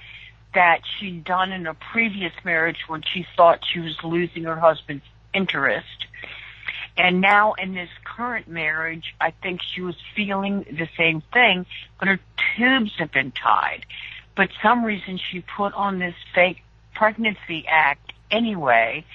that 0.53 0.79
she'd 0.97 1.25
done 1.25 1.51
in 1.51 1.67
a 1.67 1.73
previous 1.73 2.31
marriage 2.45 2.77
when 2.87 3.01
she 3.13 3.25
thought 3.35 3.59
she 3.73 3.79
was 3.79 3.95
losing 4.03 4.43
her 4.43 4.55
husband's 4.55 5.03
interest. 5.33 6.05
And 6.97 7.21
now 7.21 7.53
in 7.53 7.75
this 7.75 7.89
current 8.03 8.47
marriage, 8.47 9.15
I 9.21 9.31
think 9.31 9.61
she 9.61 9.81
was 9.81 9.95
feeling 10.15 10.63
the 10.63 10.89
same 10.97 11.21
thing, 11.31 11.67
but 11.99 12.07
her 12.07 12.19
tubes 12.55 12.93
have 12.97 13.11
been 13.11 13.31
tied. 13.31 13.85
But 14.35 14.49
some 14.63 14.83
reason 14.83 15.17
she 15.17 15.41
put 15.41 15.73
on 15.73 15.99
this 15.99 16.15
fake 16.33 16.63
pregnancy 16.95 17.65
act 17.67 18.13
anyway, 18.31 19.05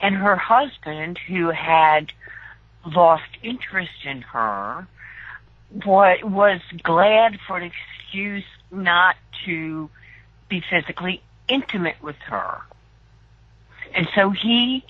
and 0.00 0.16
her 0.16 0.34
husband, 0.34 1.18
who 1.18 1.50
had 1.50 2.12
lost 2.84 3.28
interest 3.42 4.04
in 4.04 4.22
her, 4.22 4.88
was 5.70 6.60
glad 6.82 7.38
for 7.46 7.58
an 7.58 7.70
excuse 7.70 8.44
not 8.72 9.16
to 9.44 9.88
be 10.48 10.62
physically 10.68 11.22
intimate 11.48 12.02
with 12.02 12.16
her. 12.26 12.60
And 13.94 14.08
so 14.14 14.30
he 14.30 14.84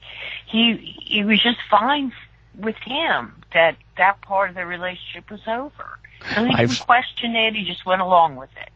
he 0.47 0.77
he 1.05 1.25
was 1.25 1.43
just 1.43 1.59
fine 1.71 2.13
with 2.59 2.77
him 2.85 3.35
that 3.55 3.77
that 3.97 4.21
part 4.23 4.51
of 4.51 4.57
the 4.57 4.67
relationship 4.67 5.31
was 5.31 5.41
over. 5.47 5.99
So 6.35 6.45
he 6.45 6.51
didn't 6.51 6.55
I've- 6.55 6.77
question 6.85 7.37
it, 7.37 7.55
he 7.55 7.65
just 7.65 7.87
went 7.87 8.03
along 8.03 8.37
with 8.37 8.51
it. 8.61 8.71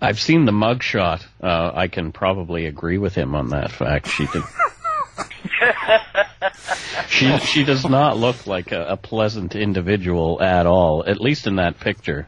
I've 0.00 0.20
seen 0.20 0.44
the 0.44 0.52
mugshot. 0.52 1.24
Uh, 1.42 1.72
I 1.74 1.88
can 1.88 2.12
probably 2.12 2.66
agree 2.66 2.98
with 2.98 3.14
him 3.14 3.34
on 3.34 3.48
that 3.50 3.70
fact. 3.70 4.08
She 4.08 4.26
did. 4.26 4.42
she 7.08 7.38
she 7.38 7.64
does 7.64 7.88
not 7.88 8.18
look 8.18 8.46
like 8.46 8.72
a, 8.72 8.88
a 8.88 8.96
pleasant 8.98 9.54
individual 9.54 10.42
at 10.42 10.66
all. 10.66 11.02
At 11.06 11.18
least 11.20 11.46
in 11.46 11.56
that 11.56 11.80
picture. 11.80 12.26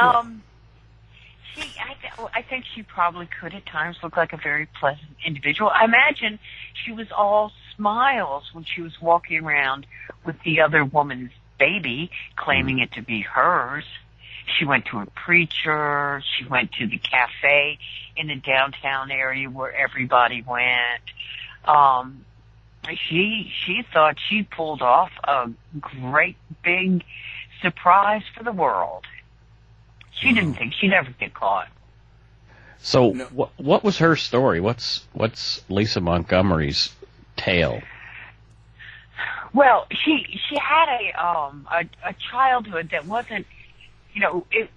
Um, 0.00 0.42
she, 1.54 1.62
I, 1.62 1.94
th- 2.00 2.30
I 2.34 2.42
think 2.42 2.64
she 2.74 2.82
probably 2.82 3.28
could 3.40 3.54
at 3.54 3.64
times 3.66 3.96
look 4.02 4.16
like 4.16 4.32
a 4.32 4.36
very 4.36 4.66
pleasant 4.78 5.08
individual. 5.24 5.70
I 5.70 5.84
imagine 5.84 6.38
she 6.84 6.92
was 6.92 7.06
all 7.16 7.50
smiles 7.76 8.44
when 8.52 8.64
she 8.64 8.82
was 8.82 8.92
walking 9.00 9.44
around 9.44 9.86
with 10.24 10.36
the 10.44 10.60
other 10.60 10.84
woman's 10.84 11.30
baby, 11.58 12.10
claiming 12.36 12.78
it 12.80 12.92
to 12.92 13.02
be 13.02 13.20
hers. 13.22 13.84
She 14.58 14.64
went 14.64 14.86
to 14.86 14.98
a 14.98 15.06
preacher. 15.06 16.22
She 16.38 16.44
went 16.46 16.72
to 16.72 16.86
the 16.86 16.98
cafe 16.98 17.78
in 18.16 18.28
the 18.28 18.36
downtown 18.36 19.10
area 19.10 19.48
where 19.50 19.74
everybody 19.74 20.42
went. 20.46 21.02
Um, 21.64 22.24
she 23.08 23.52
she 23.64 23.82
thought 23.92 24.16
she 24.28 24.44
pulled 24.44 24.82
off 24.82 25.10
a 25.24 25.50
great 25.80 26.36
big 26.62 27.02
surprise 27.60 28.22
for 28.36 28.44
the 28.44 28.52
world. 28.52 29.04
She 30.12 30.32
didn't 30.32 30.54
think 30.54 30.72
she'd 30.74 30.92
ever 30.92 31.10
get 31.18 31.34
caught. 31.34 31.68
So 32.78 33.10
No. 33.10 33.24
what 33.26 33.50
what 33.56 33.82
was 33.84 33.98
her 33.98 34.14
story? 34.14 34.60
What's 34.60 35.04
what's 35.12 35.62
Lisa 35.68 36.00
Montgomery's 36.00 36.94
tale? 37.36 37.80
Well, 39.54 39.86
she 39.90 40.38
she 40.48 40.56
had 40.58 40.88
a 40.88 41.24
um 41.24 41.66
a, 41.70 41.84
a 42.08 42.14
childhood 42.30 42.90
that 42.92 43.06
wasn't, 43.06 43.46
you 44.12 44.20
know, 44.20 44.46
it 44.50 44.70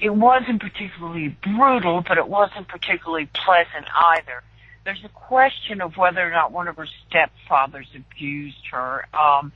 it 0.00 0.10
wasn't 0.10 0.60
particularly 0.60 1.28
brutal, 1.28 2.02
but 2.06 2.18
it 2.18 2.28
wasn't 2.28 2.68
particularly 2.68 3.28
pleasant 3.32 3.86
either. 3.94 4.42
There's 4.84 5.04
a 5.04 5.10
question 5.10 5.82
of 5.82 5.96
whether 5.96 6.26
or 6.26 6.30
not 6.30 6.52
one 6.52 6.68
of 6.68 6.76
her 6.76 6.88
stepfathers 7.08 7.94
abused 7.94 8.66
her. 8.72 9.06
Um, 9.14 9.52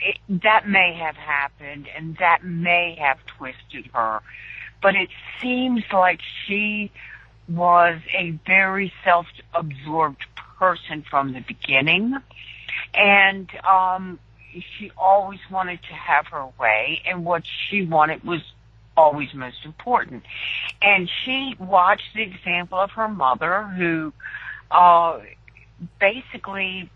it, 0.00 0.18
that 0.42 0.66
may 0.66 0.94
have 0.94 1.16
happened, 1.16 1.88
and 1.94 2.16
that 2.16 2.42
may 2.42 2.96
have 3.00 3.24
twisted 3.26 3.90
her. 3.92 4.20
But 4.82 4.96
it 4.96 5.10
seems 5.40 5.84
like 5.92 6.20
she 6.46 6.90
was 7.50 8.00
a 8.16 8.30
very 8.46 8.92
self-absorbed 9.04 10.24
person 10.58 11.02
from 11.08 11.32
the 11.32 11.40
beginning, 11.40 12.14
and 12.94 13.50
um, 13.68 14.18
she 14.52 14.90
always 14.96 15.40
wanted 15.50 15.80
to 15.82 15.94
have 15.94 16.26
her 16.28 16.46
way, 16.58 17.02
and 17.06 17.24
what 17.24 17.42
she 17.68 17.84
wanted 17.84 18.22
was 18.24 18.40
always 18.96 19.32
most 19.34 19.64
important. 19.64 20.22
And 20.82 21.10
she 21.24 21.54
watched 21.58 22.14
the 22.14 22.22
example 22.22 22.78
of 22.78 22.90
her 22.92 23.08
mother, 23.08 23.62
who 23.62 24.12
uh, 24.70 25.20
basically 25.98 26.90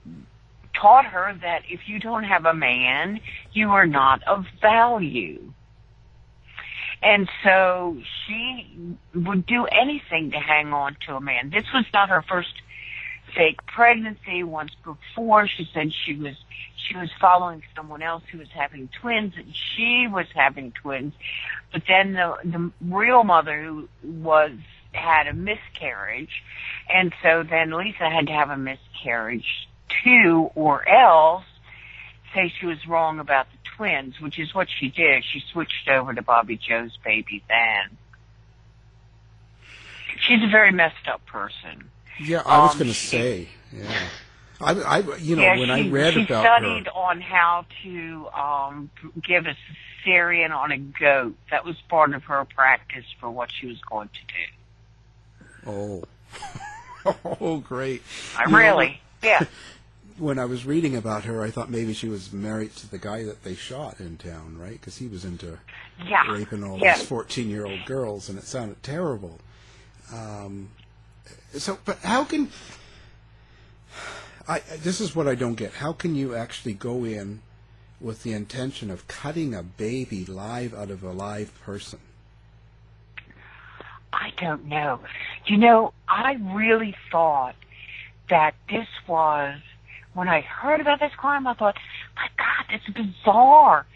taught 0.75 1.07
her 1.07 1.37
that 1.43 1.63
if 1.69 1.89
you 1.89 1.99
don't 1.99 2.25
have 2.25 2.45
a 2.45 2.55
man, 2.55 3.21
you 3.53 3.71
are 3.71 3.87
not 3.87 4.23
of 4.25 4.47
value. 4.61 5.53
And 7.05 7.29
so 7.43 7.99
she 8.27 8.97
would 9.15 9.45
do 9.45 9.67
anything 9.67 10.31
to 10.31 10.39
hang 10.39 10.73
on 10.73 10.97
to 11.07 11.17
a 11.17 11.21
man. 11.21 11.51
This 11.51 11.67
was 11.75 11.85
not 11.93 12.09
her 12.09 12.23
first 12.23 12.63
fake 13.37 13.65
pregnancy. 13.67 14.43
Once 14.43 14.73
before, 14.83 15.47
she 15.47 15.69
said 15.75 15.93
she 15.93 16.15
was 16.15 16.35
she 16.77 16.97
was 16.97 17.11
following 17.21 17.63
someone 17.77 18.03
else 18.03 18.23
who 18.31 18.39
was 18.39 18.49
having 18.55 18.89
twins, 19.01 19.35
and 19.37 19.55
she 19.55 20.07
was 20.11 20.27
having 20.35 20.73
twins. 20.73 21.13
But 21.73 21.83
then 21.87 22.15
the 22.15 22.37
the 22.43 22.71
real 22.81 23.23
mother 23.23 23.63
who 23.63 23.89
was 24.03 24.53
had 24.93 25.27
a 25.27 25.35
miscarriage, 25.35 26.43
and 26.89 27.13
so 27.23 27.43
then 27.43 27.71
Lisa 27.73 28.09
had 28.09 28.29
to 28.29 28.33
have 28.33 28.49
a 28.49 28.57
miscarriage 28.57 29.69
too, 30.03 30.51
or 30.55 30.89
else 30.89 31.45
say 32.35 32.53
she 32.61 32.67
was 32.67 32.87
wrong 32.87 33.19
about 33.19 33.47
twins, 33.77 34.21
which 34.21 34.39
is 34.39 34.55
what 34.55 34.69
she 34.71 34.89
did. 34.89 35.25
She 35.25 35.43
switched 35.53 35.89
over 35.89 36.13
to 36.15 36.23
Bobbie 36.23 36.57
Jo's 36.57 36.97
baby 37.05 37.43
then. 37.49 37.97
She's 40.27 40.43
a 40.43 40.49
very 40.49 40.73
messed 40.73 41.09
up 41.09 41.25
person. 41.27 41.91
Yeah, 42.21 42.43
I 42.47 42.59
was 42.61 42.73
Um, 42.73 42.79
going 42.79 42.91
to 42.91 42.95
say. 42.95 43.49
Yeah, 43.73 43.91
I, 44.61 44.73
I, 44.73 45.17
you 45.17 45.35
know, 45.37 45.43
yeah, 45.43 45.59
when 45.59 45.67
she, 45.67 45.73
I 45.73 45.89
read 45.91 46.15
about 46.15 46.15
she 46.15 46.23
about 46.33 46.45
studied 46.45 46.87
her, 46.87 46.93
on 46.93 47.21
how 47.21 47.67
to 47.83 48.29
um, 48.33 48.91
give 49.23 49.47
a 49.47 49.57
cesarean 50.07 50.55
on 50.55 50.71
a 50.71 50.79
goat. 50.79 51.35
That 51.51 51.65
was 51.65 51.77
part 51.89 52.15
of 52.15 52.23
her 52.25 52.45
practice 52.45 53.05
for 53.21 53.31
what 53.31 53.51
she 53.53 53.67
was 53.67 53.81
going 53.91 54.09
to 54.11 54.21
do. 55.67 55.71
oh, 57.07 57.15
oh, 57.41 57.59
great. 57.59 58.03
I 58.37 58.45
You 58.45 58.51
know, 58.53 58.59
really, 58.59 59.01
yeah. 59.23 59.45
when 60.19 60.39
I 60.39 60.45
was 60.45 60.65
reading 60.65 60.97
about 60.97 61.25
her, 61.25 61.43
I 61.43 61.51
thought 61.51 61.71
maybe 61.71 61.93
she 61.93 62.09
was 62.09 62.33
married 62.33 62.75
to 62.77 62.91
the 62.91 62.99
guy 62.99 63.25
that 63.25 63.43
they 63.43 63.55
shot 63.55 64.01
in 64.01 64.17
town, 64.17 64.57
right? 64.59 64.73
Because 64.73 64.99
he 64.99 65.09
was 65.09 65.25
into 65.25 65.59
Yeah. 66.05 66.31
raping 66.31 66.63
all 66.65 66.79
Yeah. 66.79 66.97
these 66.97 67.07
fourteen-year-old 67.07 67.85
girls, 67.85 68.29
and 68.29 68.39
it 68.39 68.45
sounded 68.45 68.83
terrible. 68.83 69.41
Um, 70.13 70.71
so, 71.53 71.79
but 71.85 71.99
how 72.01 72.25
can 72.25 72.51
I? 74.47 74.61
This 74.61 75.01
is 75.01 75.17
what 75.17 75.27
I 75.27 75.35
don't 75.35 75.55
get. 75.55 75.75
How 75.75 75.93
can 75.93 76.15
you 76.15 76.35
actually 76.35 76.75
go 76.75 77.05
in 77.05 77.43
with 78.01 78.23
the 78.23 78.33
intention 78.33 78.91
of 78.91 79.09
cutting 79.09 79.55
a 79.55 79.63
baby 79.63 80.25
live 80.27 80.75
out 80.75 80.91
of 80.91 81.03
a 81.03 81.13
live 81.13 81.59
person? 81.63 82.01
I 84.13 84.33
don't 84.37 84.67
know. 84.67 85.01
You 85.47 85.57
know, 85.57 85.93
I 86.09 86.35
really 86.35 86.95
thought 87.11 87.57
that 88.29 88.55
this 88.69 88.87
was 89.09 89.61
when 90.15 90.29
I 90.29 90.41
heard 90.41 90.81
about 90.81 91.01
this 91.01 91.13
crime. 91.17 91.47
I 91.47 91.55
thought, 91.55 91.77
my 92.17 92.29
God, 92.37 92.67
it's 92.71 92.89
bizarre, 92.89 93.87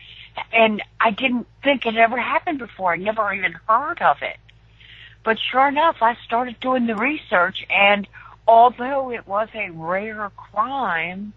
and 0.52 0.82
I 1.00 1.10
didn't 1.10 1.46
think 1.64 1.87
it 1.87 1.96
ever 1.96 2.18
happened 2.18 2.58
before. 2.58 2.92
I 2.92 2.96
never 2.96 3.32
even 3.32 3.54
heard 3.66 4.02
of 4.02 4.18
it. 4.22 4.37
But 5.25 5.38
sure 5.50 5.68
enough, 5.68 5.96
I 6.00 6.16
started 6.25 6.60
doing 6.60 6.87
the 6.87 6.96
research, 6.96 7.64
and 7.70 8.06
although 8.46 9.10
it 9.10 9.26
was 9.26 9.48
a 9.54 9.70
rare 9.70 10.30
crime, 10.37 11.32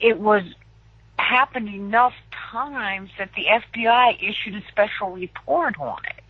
it 0.00 0.18
was 0.18 0.42
happened 1.18 1.68
enough 1.68 2.14
times 2.50 3.10
that 3.18 3.30
the 3.36 3.44
FBI 3.44 4.16
issued 4.18 4.56
a 4.56 4.62
special 4.68 5.10
report 5.10 5.78
on 5.78 5.98
it. 6.04 6.24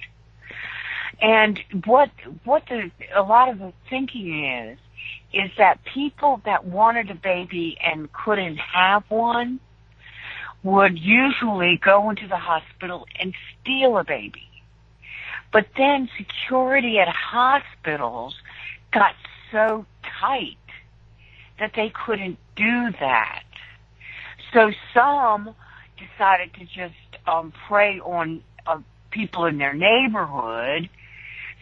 And 1.20 1.60
what 1.84 2.10
what 2.44 2.64
the 2.68 2.90
a 3.14 3.22
lot 3.22 3.48
of 3.48 3.58
the 3.58 3.72
thinking 3.88 4.44
is 4.44 4.78
is 5.32 5.50
that 5.58 5.80
people 5.84 6.40
that 6.44 6.64
wanted 6.64 7.10
a 7.10 7.14
baby 7.14 7.78
and 7.82 8.12
couldn't 8.12 8.58
have 8.58 9.04
one 9.08 9.60
would 10.62 10.98
usually 10.98 11.80
go 11.82 12.10
into 12.10 12.28
the 12.28 12.36
hospital 12.36 13.06
and 13.18 13.34
steal 13.60 13.98
a 13.98 14.04
baby. 14.04 14.48
But 15.52 15.66
then 15.76 16.08
security 16.16 16.98
at 16.98 17.08
hospitals 17.08 18.34
got 18.92 19.14
so 19.50 19.86
tight 20.20 20.56
that 21.58 21.72
they 21.74 21.90
couldn't 21.90 22.38
do 22.56 22.90
that. 23.00 23.44
So 24.52 24.72
some 24.94 25.54
decided 25.98 26.54
to 26.54 26.64
just 26.64 26.94
um, 27.26 27.52
prey 27.68 28.00
on 28.00 28.42
uh, 28.66 28.78
people 29.10 29.46
in 29.46 29.58
their 29.58 29.74
neighborhood 29.74 30.88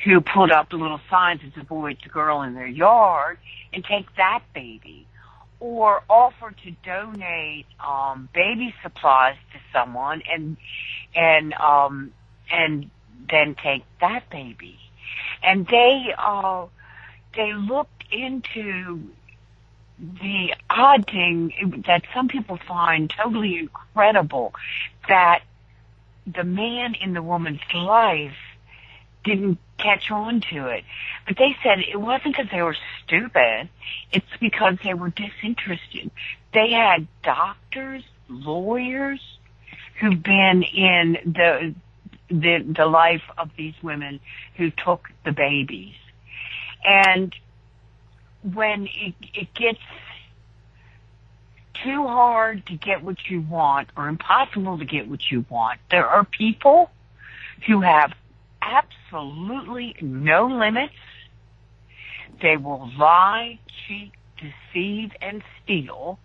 who 0.04 0.20
put 0.20 0.50
up 0.50 0.70
the 0.70 0.76
little 0.76 1.00
signs 1.10 1.40
as 1.46 1.52
a 1.60 1.64
boy 1.64 1.94
to 1.94 2.08
girl 2.08 2.42
in 2.42 2.54
their 2.54 2.66
yard 2.66 3.38
and 3.72 3.84
take 3.84 4.06
that 4.16 4.42
baby 4.54 5.06
or 5.58 6.02
offer 6.08 6.54
to 6.64 6.70
donate 6.84 7.66
um 7.86 8.28
baby 8.34 8.74
supplies 8.82 9.36
to 9.52 9.58
someone 9.72 10.22
and 10.32 10.56
and 11.14 11.52
um 11.54 12.12
and 12.50 12.90
then 13.30 13.54
take 13.54 13.84
that 14.00 14.28
baby. 14.30 14.78
And 15.42 15.66
they 15.66 16.14
uh 16.18 16.66
they 17.36 17.52
looked 17.52 18.04
into 18.10 19.02
the 19.98 20.54
odd 20.70 21.06
thing 21.06 21.82
that 21.86 22.04
some 22.14 22.26
people 22.28 22.58
find 22.66 23.10
totally 23.10 23.58
incredible 23.58 24.54
that 25.08 25.42
the 26.26 26.44
man 26.44 26.94
in 26.94 27.12
the 27.12 27.22
woman's 27.22 27.60
life 27.74 28.32
didn't 29.24 29.58
catch 29.78 30.10
on 30.10 30.40
to 30.52 30.66
it. 30.68 30.84
But 31.26 31.36
they 31.36 31.56
said 31.62 31.78
it 31.80 32.00
wasn't 32.00 32.36
because 32.36 32.50
they 32.50 32.62
were 32.62 32.76
stupid. 33.04 33.68
It's 34.12 34.26
because 34.40 34.76
they 34.84 34.94
were 34.94 35.10
disinterested. 35.10 36.10
They 36.52 36.70
had 36.70 37.06
doctors, 37.22 38.04
lawyers 38.28 39.20
who've 40.00 40.22
been 40.22 40.62
in 40.62 41.18
the 41.24 41.74
the 42.28 42.74
the 42.76 42.86
life 42.86 43.22
of 43.36 43.50
these 43.56 43.74
women 43.82 44.20
who 44.56 44.70
took 44.70 45.08
the 45.24 45.32
babies. 45.32 45.94
And 46.84 47.34
when 48.42 48.86
it, 48.86 49.14
it 49.34 49.54
gets 49.54 49.80
too 51.84 52.06
hard 52.06 52.66
to 52.66 52.76
get 52.76 53.02
what 53.02 53.16
you 53.28 53.40
want 53.40 53.88
or 53.96 54.08
impossible 54.08 54.78
to 54.78 54.84
get 54.84 55.08
what 55.08 55.30
you 55.30 55.44
want, 55.50 55.80
there 55.90 56.06
are 56.06 56.24
people 56.24 56.90
who 57.66 57.80
have 57.80 58.12
absolutely 58.62 59.96
no 60.00 60.46
limits. 60.46 60.94
They 62.42 62.56
will 62.56 62.90
lie, 62.98 63.58
cheat, 63.86 64.12
deceive, 64.36 65.12
and 65.20 65.42
steal 65.62 66.18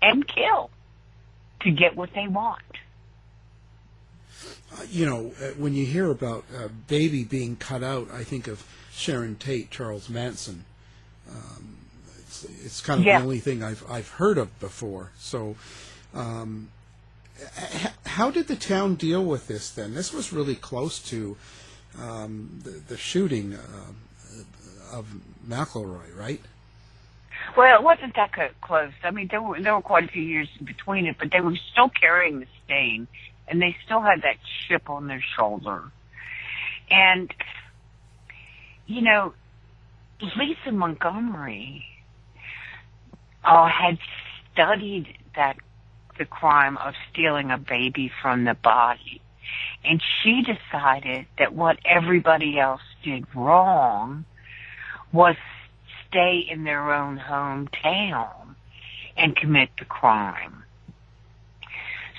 and 0.00 0.26
kill 0.26 0.70
to 1.60 1.70
get 1.70 1.96
what 1.96 2.10
they 2.14 2.26
want. 2.26 2.62
Uh, 4.72 4.82
you 4.90 5.06
know, 5.06 5.32
uh, 5.40 5.48
when 5.58 5.74
you 5.74 5.84
hear 5.86 6.10
about 6.10 6.44
a 6.58 6.68
baby 6.68 7.24
being 7.24 7.56
cut 7.56 7.82
out, 7.84 8.08
I 8.12 8.24
think 8.24 8.48
of 8.48 8.64
Sharon 8.92 9.36
Tate, 9.36 9.70
Charles 9.70 10.08
Manson. 10.08 10.64
Um, 11.30 11.76
it's, 12.18 12.44
it's 12.64 12.80
kind 12.80 13.00
of 13.00 13.06
Yeah. 13.06 13.18
the 13.18 13.24
only 13.24 13.38
thing 13.38 13.62
I've 13.62 13.84
I've 13.88 14.08
heard 14.08 14.38
of 14.38 14.58
before. 14.58 15.10
So, 15.18 15.56
um, 16.14 16.70
how 18.06 18.30
did 18.30 18.48
the 18.48 18.56
town 18.56 18.94
deal 18.96 19.24
with 19.24 19.46
this 19.46 19.70
then? 19.70 19.94
This 19.94 20.12
was 20.12 20.32
really 20.32 20.54
close 20.54 20.98
to 21.10 21.36
um, 22.00 22.60
the, 22.64 22.70
the 22.70 22.96
shooting 22.96 23.54
uh, 23.54 24.96
of 24.96 25.06
McElroy, 25.48 26.16
right? 26.16 26.40
Well, 27.56 27.78
it 27.78 27.82
wasn't 27.82 28.14
that 28.16 28.32
close. 28.60 28.92
I 29.02 29.10
mean, 29.10 29.28
there 29.30 29.42
were 29.42 29.60
there 29.60 29.74
were 29.74 29.82
quite 29.82 30.04
a 30.04 30.08
few 30.08 30.22
years 30.22 30.48
between 30.62 31.06
it, 31.06 31.16
but 31.18 31.30
they 31.32 31.40
were 31.40 31.56
still 31.72 31.88
carrying 31.88 32.40
the 32.40 32.46
stain, 32.64 33.08
and 33.48 33.60
they 33.60 33.76
still 33.84 34.00
had 34.00 34.22
that 34.22 34.36
chip 34.68 34.88
on 34.88 35.06
their 35.06 35.22
shoulder. 35.36 35.82
And 36.90 37.32
you 38.86 39.02
know, 39.02 39.34
Lisa 40.20 40.72
Montgomery 40.72 41.84
uh, 43.44 43.68
had 43.68 43.98
studied 44.52 45.08
that 45.34 45.56
the 46.18 46.24
crime 46.26 46.76
of 46.76 46.94
stealing 47.10 47.50
a 47.50 47.58
baby 47.58 48.12
from 48.20 48.44
the 48.44 48.54
body, 48.54 49.21
and 49.84 50.02
she 50.22 50.42
decided 50.42 51.26
that 51.38 51.54
what 51.54 51.78
everybody 51.84 52.58
else 52.58 52.82
did 53.02 53.24
wrong 53.34 54.24
was 55.12 55.36
stay 56.08 56.44
in 56.48 56.64
their 56.64 56.92
own 56.92 57.18
hometown 57.18 58.54
and 59.16 59.36
commit 59.36 59.70
the 59.78 59.84
crime. 59.84 60.64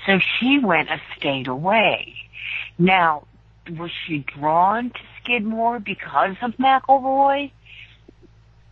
So 0.06 0.18
she 0.18 0.58
went 0.58 0.90
a 0.90 1.00
state 1.16 1.46
away. 1.46 2.14
Now, 2.78 3.26
was 3.70 3.90
she 4.06 4.18
drawn 4.18 4.90
to 4.90 5.00
Skidmore 5.22 5.80
because 5.80 6.36
of 6.42 6.52
McElroy? 6.52 7.50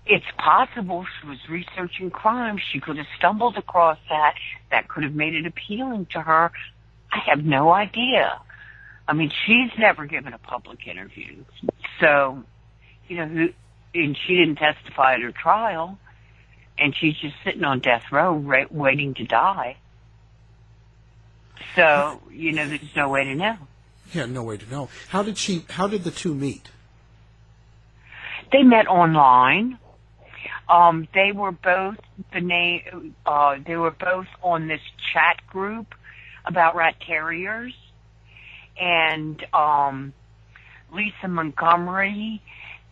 It's 0.05 0.27
possible 0.37 1.07
she 1.21 1.29
was 1.29 1.39
researching 1.49 2.11
crime. 2.11 2.59
She 2.59 2.81
could 2.81 2.99
have 2.99 3.07
stumbled 3.17 3.57
across 3.57 3.99
that. 4.09 4.35
That 4.71 4.89
could 4.89 5.05
have 5.05 5.15
made 5.15 5.35
it 5.35 5.47
appealing 5.47 6.07
to 6.13 6.21
her. 6.21 6.51
I 7.13 7.19
have 7.31 7.45
no 7.45 7.71
idea. 7.71 8.41
I 9.09 9.15
mean, 9.15 9.31
she's 9.47 9.71
never 9.79 10.07
given 10.07 10.33
a 10.33 10.39
public 10.39 10.87
interview. 10.87 11.45
So, 12.01 12.43
you 13.09 13.17
know, 13.17 13.27
who, 13.27 13.49
and 13.95 14.17
she 14.17 14.37
didn't 14.37 14.57
testify 14.57 15.15
at 15.15 15.21
her 15.21 15.33
trial. 15.33 15.99
and 16.79 16.95
she's 16.97 17.17
just 17.17 17.35
sitting 17.45 17.65
on 17.65 17.81
death 17.81 18.05
row, 18.11 18.35
right, 18.35 18.73
waiting 18.73 19.15
to 19.15 19.25
die. 19.25 19.77
So 21.77 22.21
you 22.31 22.53
know, 22.53 22.67
there's 22.69 22.97
no 22.97 23.09
way 23.09 23.25
to 23.25 23.35
know. 23.35 23.57
Yeah, 24.13 24.27
no 24.27 24.43
way 24.43 24.57
to 24.57 24.71
know. 24.71 24.89
How 25.09 25.23
did 25.23 25.39
she? 25.39 25.65
How 25.71 25.87
did 25.87 26.05
the 26.05 26.11
two 26.11 26.35
meet? 26.35 26.71
They 28.51 28.63
met 28.63 28.87
online. 28.89 29.79
Um, 30.69 31.09
they 31.15 31.33
were 31.33 31.53
both 31.53 31.99
the 32.33 32.41
name. 32.41 33.15
Uh, 33.25 33.57
they 33.65 33.77
were 33.77 33.91
both 33.91 34.27
on 34.43 34.69
this 34.69 34.81
chat 35.13 35.47
group 35.47 35.95
about 36.45 36.75
rat 36.75 36.97
terriers, 37.07 37.75
and 38.81 39.45
um, 39.55 40.13
Lisa 40.93 41.29
Montgomery 41.29 42.43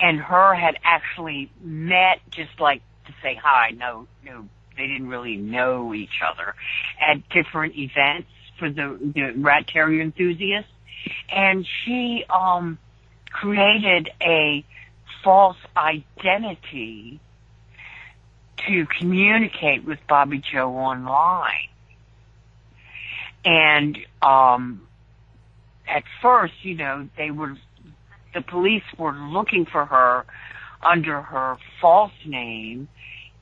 and 0.01 0.19
her 0.19 0.55
had 0.55 0.77
actually 0.83 1.51
met 1.63 2.21
just 2.31 2.59
like 2.59 2.83
to 3.07 3.13
say 3.23 3.35
hi. 3.35 3.71
No, 3.71 4.07
no, 4.25 4.49
they 4.77 4.87
didn't 4.87 5.09
really 5.09 5.37
know 5.37 5.95
each 5.95 6.21
other 6.27 6.55
at 7.01 7.29
different 7.29 7.77
events 7.77 8.29
for 8.59 8.71
the, 8.71 8.99
the 9.15 9.33
rat 9.37 9.67
terrier 9.67 10.03
enthusiasts. 10.03 10.71
And 11.31 11.67
she, 11.85 12.25
um, 12.29 12.79
created 13.31 14.11
a 14.21 14.65
false 15.23 15.57
identity 15.77 17.21
to 18.67 18.87
communicate 18.99 19.85
with 19.85 19.99
Bobbie 20.09 20.43
Jo 20.53 20.77
online. 20.77 21.69
And, 23.45 23.99
um, 24.21 24.87
at 25.91 26.05
first, 26.23 26.55
you 26.63 26.75
know, 26.77 27.09
they 27.17 27.31
were, 27.31 27.57
the 28.35 28.41
police 28.41 28.83
were 28.99 29.13
looking 29.13 29.67
for 29.67 29.85
her 29.85 30.25
under 30.83 31.21
her 31.21 31.57
false 31.81 32.13
name 32.25 32.89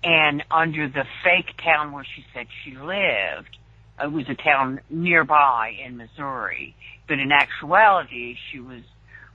and 0.03 0.45
under 0.51 0.89
the 0.89 1.05
fake 1.25 1.57
town 1.63 1.93
where 1.93 2.05
she 2.05 2.25
said 2.33 2.47
she 2.65 2.73
lived. 2.77 3.57
It 4.01 4.13
was 4.13 4.29
a 4.29 4.35
town 4.35 4.81
nearby 4.89 5.75
in 5.85 5.97
Missouri, 5.97 6.77
but 7.09 7.19
in 7.19 7.33
actuality, 7.33 8.37
she 8.51 8.61
was 8.61 8.83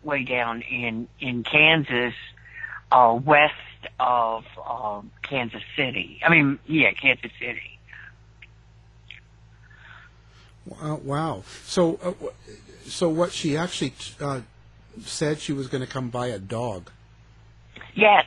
way 0.03 0.23
down 0.23 0.61
in 0.61 1.07
in 1.19 1.43
Kansas, 1.43 2.13
uh, 2.91 3.19
west 3.25 3.53
of 3.99 4.45
uh, 4.65 5.01
Kansas 5.21 5.63
City. 5.75 6.19
I 6.25 6.29
mean, 6.29 6.59
yeah, 6.65 6.91
Kansas 6.93 7.31
City. 7.39 7.72
Wow! 10.65 11.01
wow. 11.03 11.43
So, 11.65 11.99
uh, 12.03 12.13
so 12.85 13.09
what 13.09 13.31
she 13.31 13.57
actually 13.57 13.93
uh, 14.19 14.41
said 15.01 15.39
she 15.39 15.53
was 15.53 15.67
going 15.67 15.83
to 15.83 15.89
come 15.89 16.09
buy 16.09 16.27
a 16.27 16.39
dog. 16.39 16.91
Yes. 17.95 18.25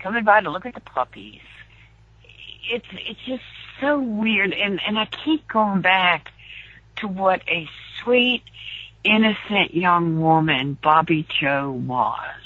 Coming 0.00 0.24
by 0.24 0.40
to 0.40 0.50
look 0.50 0.66
at 0.66 0.74
the 0.74 0.80
puppies. 0.80 1.40
It's 2.68 2.86
it's 2.92 3.20
just 3.24 3.42
so 3.80 4.00
weird, 4.00 4.52
and 4.52 4.80
and 4.84 4.98
I 4.98 5.06
keep 5.24 5.46
going 5.46 5.80
back 5.80 6.32
to 6.96 7.08
what 7.08 7.42
a 7.48 7.68
sweet, 8.02 8.42
innocent 9.04 9.74
young 9.74 10.20
woman 10.20 10.78
Bobbie 10.80 11.26
Jo 11.40 11.70
was 11.70 12.42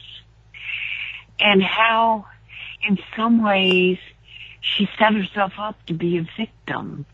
and 1.39 1.63
how 1.63 2.27
in 2.87 2.99
some 3.15 3.43
ways 3.43 3.99
she 4.61 4.89
set 4.99 5.15
herself 5.15 5.53
up 5.59 5.77
to 5.87 5.95
be 5.95 6.19
a 6.19 6.27
victim 6.37 7.07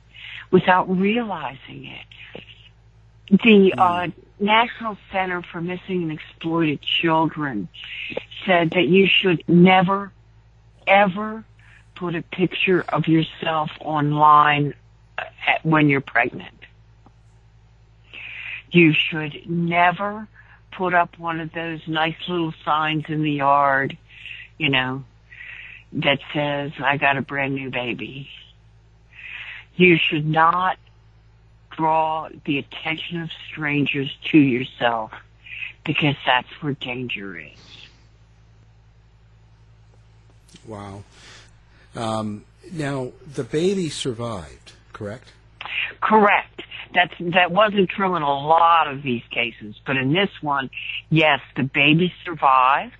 without 0.51 0.89
realizing 0.91 1.87
it. 1.87 3.41
The 3.43 3.75
uh, 3.77 4.09
National 4.39 4.97
Center 5.11 5.43
for 5.43 5.61
Missing 5.61 6.03
and 6.03 6.13
Exploited 6.13 6.83
Children 6.83 7.69
said 8.45 8.71
that 8.73 8.87
you 8.87 9.07
should 9.07 9.43
never, 9.49 10.13
ever 10.87 11.45
put 11.95 12.15
a 12.15 12.23
picture 12.23 12.85
of 12.89 13.07
yourself 13.09 13.71
online 13.81 14.75
when 15.63 15.89
you're 15.89 16.01
pregnant. 16.01 16.62
You 18.73 18.93
should 18.93 19.49
never 19.49 20.27
put 20.73 20.95
up 20.95 21.19
one 21.19 21.39
of 21.41 21.53
those 21.53 21.81
nice 21.87 22.17
little 22.29 22.55
signs 22.65 23.05
in 23.09 23.23
the 23.23 23.33
yard 23.33 23.97
you 24.63 24.69
know, 24.69 25.03
that 25.93 26.21
says, 26.33 26.71
I 26.79 26.97
got 26.97 27.17
a 27.17 27.23
brand 27.23 27.57
new 27.57 27.69
baby. 27.69 28.29
You 29.75 29.97
should 29.97 30.25
not 30.25 30.79
draw 31.71 32.29
the 32.45 32.59
attention 32.59 33.23
of 33.23 33.31
strangers 33.51 34.17
to 34.31 34.39
yourself 34.39 35.11
because 35.85 36.15
that's 36.25 36.47
where 36.61 36.75
danger 36.75 37.37
is. 37.37 37.89
Wow. 40.65 41.03
Um, 41.97 42.45
now, 42.71 43.11
the 43.35 43.43
baby 43.43 43.89
survived, 43.89 44.75
correct? 44.93 45.33
Correct. 46.01 46.63
That's 46.95 47.15
that 47.35 47.51
wasn't 47.51 47.89
true 47.91 48.17
in 48.17 48.23
a 48.23 48.27
lot 48.27 48.89
of 48.89 49.03
these 49.03 49.23
cases, 49.31 49.75
but 49.87 49.97
in 49.97 50.13
this 50.13 50.31
one, 50.41 50.71
yes, 51.11 51.41
the 51.57 51.63
baby 51.63 52.13
survived 52.25 52.93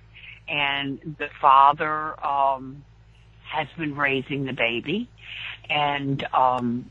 and 0.47 1.15
the 1.19 1.29
father 1.41 2.25
um, 2.25 2.83
has 3.43 3.67
been 3.77 3.95
raising 3.95 4.45
the 4.45 4.53
baby, 4.53 5.09
and 5.69 6.25
um, 6.33 6.89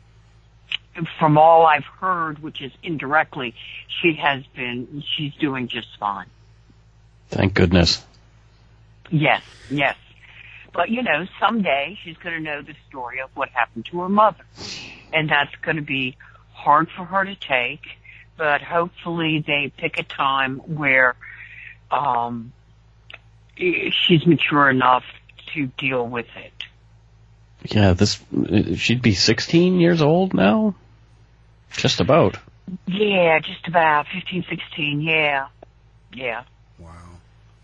from 1.19 1.38
all 1.38 1.67
I've 1.67 1.85
heard, 1.85 2.43
which 2.43 2.61
is 2.61 2.73
indirectly, 2.83 3.55
she 4.01 4.15
has 4.23 4.45
been 4.55 5.03
she's 5.17 5.35
doing 5.35 5.69
just 5.69 5.88
fine. 5.99 6.27
Thank 7.29 7.55
goodness. 7.55 8.05
Yes, 9.11 9.43
yes. 9.71 9.97
But 10.73 10.88
you 10.88 11.03
know, 11.03 11.27
someday 11.41 11.99
she's 12.03 12.17
going 12.17 12.37
to 12.37 12.41
know 12.41 12.62
the 12.62 12.75
story 12.88 13.21
of 13.21 13.31
what 13.35 13.49
happened 13.51 13.87
to 13.87 14.01
her 14.01 14.09
mother, 14.09 14.45
and 15.12 15.29
that's 15.29 15.55
going 15.62 15.77
to 15.77 15.83
be 15.83 16.17
hard 16.62 16.88
for 16.90 17.05
her 17.05 17.25
to 17.25 17.35
take. 17.35 17.83
But 18.37 18.62
hopefully, 18.62 19.44
they 19.46 19.72
pick 19.77 19.98
a 19.98 20.03
time 20.03 20.59
where 20.59 21.14
um, 21.90 22.53
she's 23.57 24.27
mature 24.27 24.70
enough 24.70 25.05
to 25.55 25.66
deal 25.66 26.07
with 26.07 26.27
it. 26.37 26.53
Yeah, 27.64 27.92
this 27.92 28.20
she'd 28.77 29.03
be 29.03 29.14
16 29.14 29.79
years 29.79 30.03
old 30.03 30.35
now. 30.35 30.75
Just 31.70 32.01
about. 32.01 32.38
Yeah, 32.87 33.38
just 33.38 33.66
about 33.68 34.07
15, 34.09 34.44
16. 34.48 35.01
Yeah, 35.01 35.48
yeah. 36.12 36.44
Wow, 36.79 36.90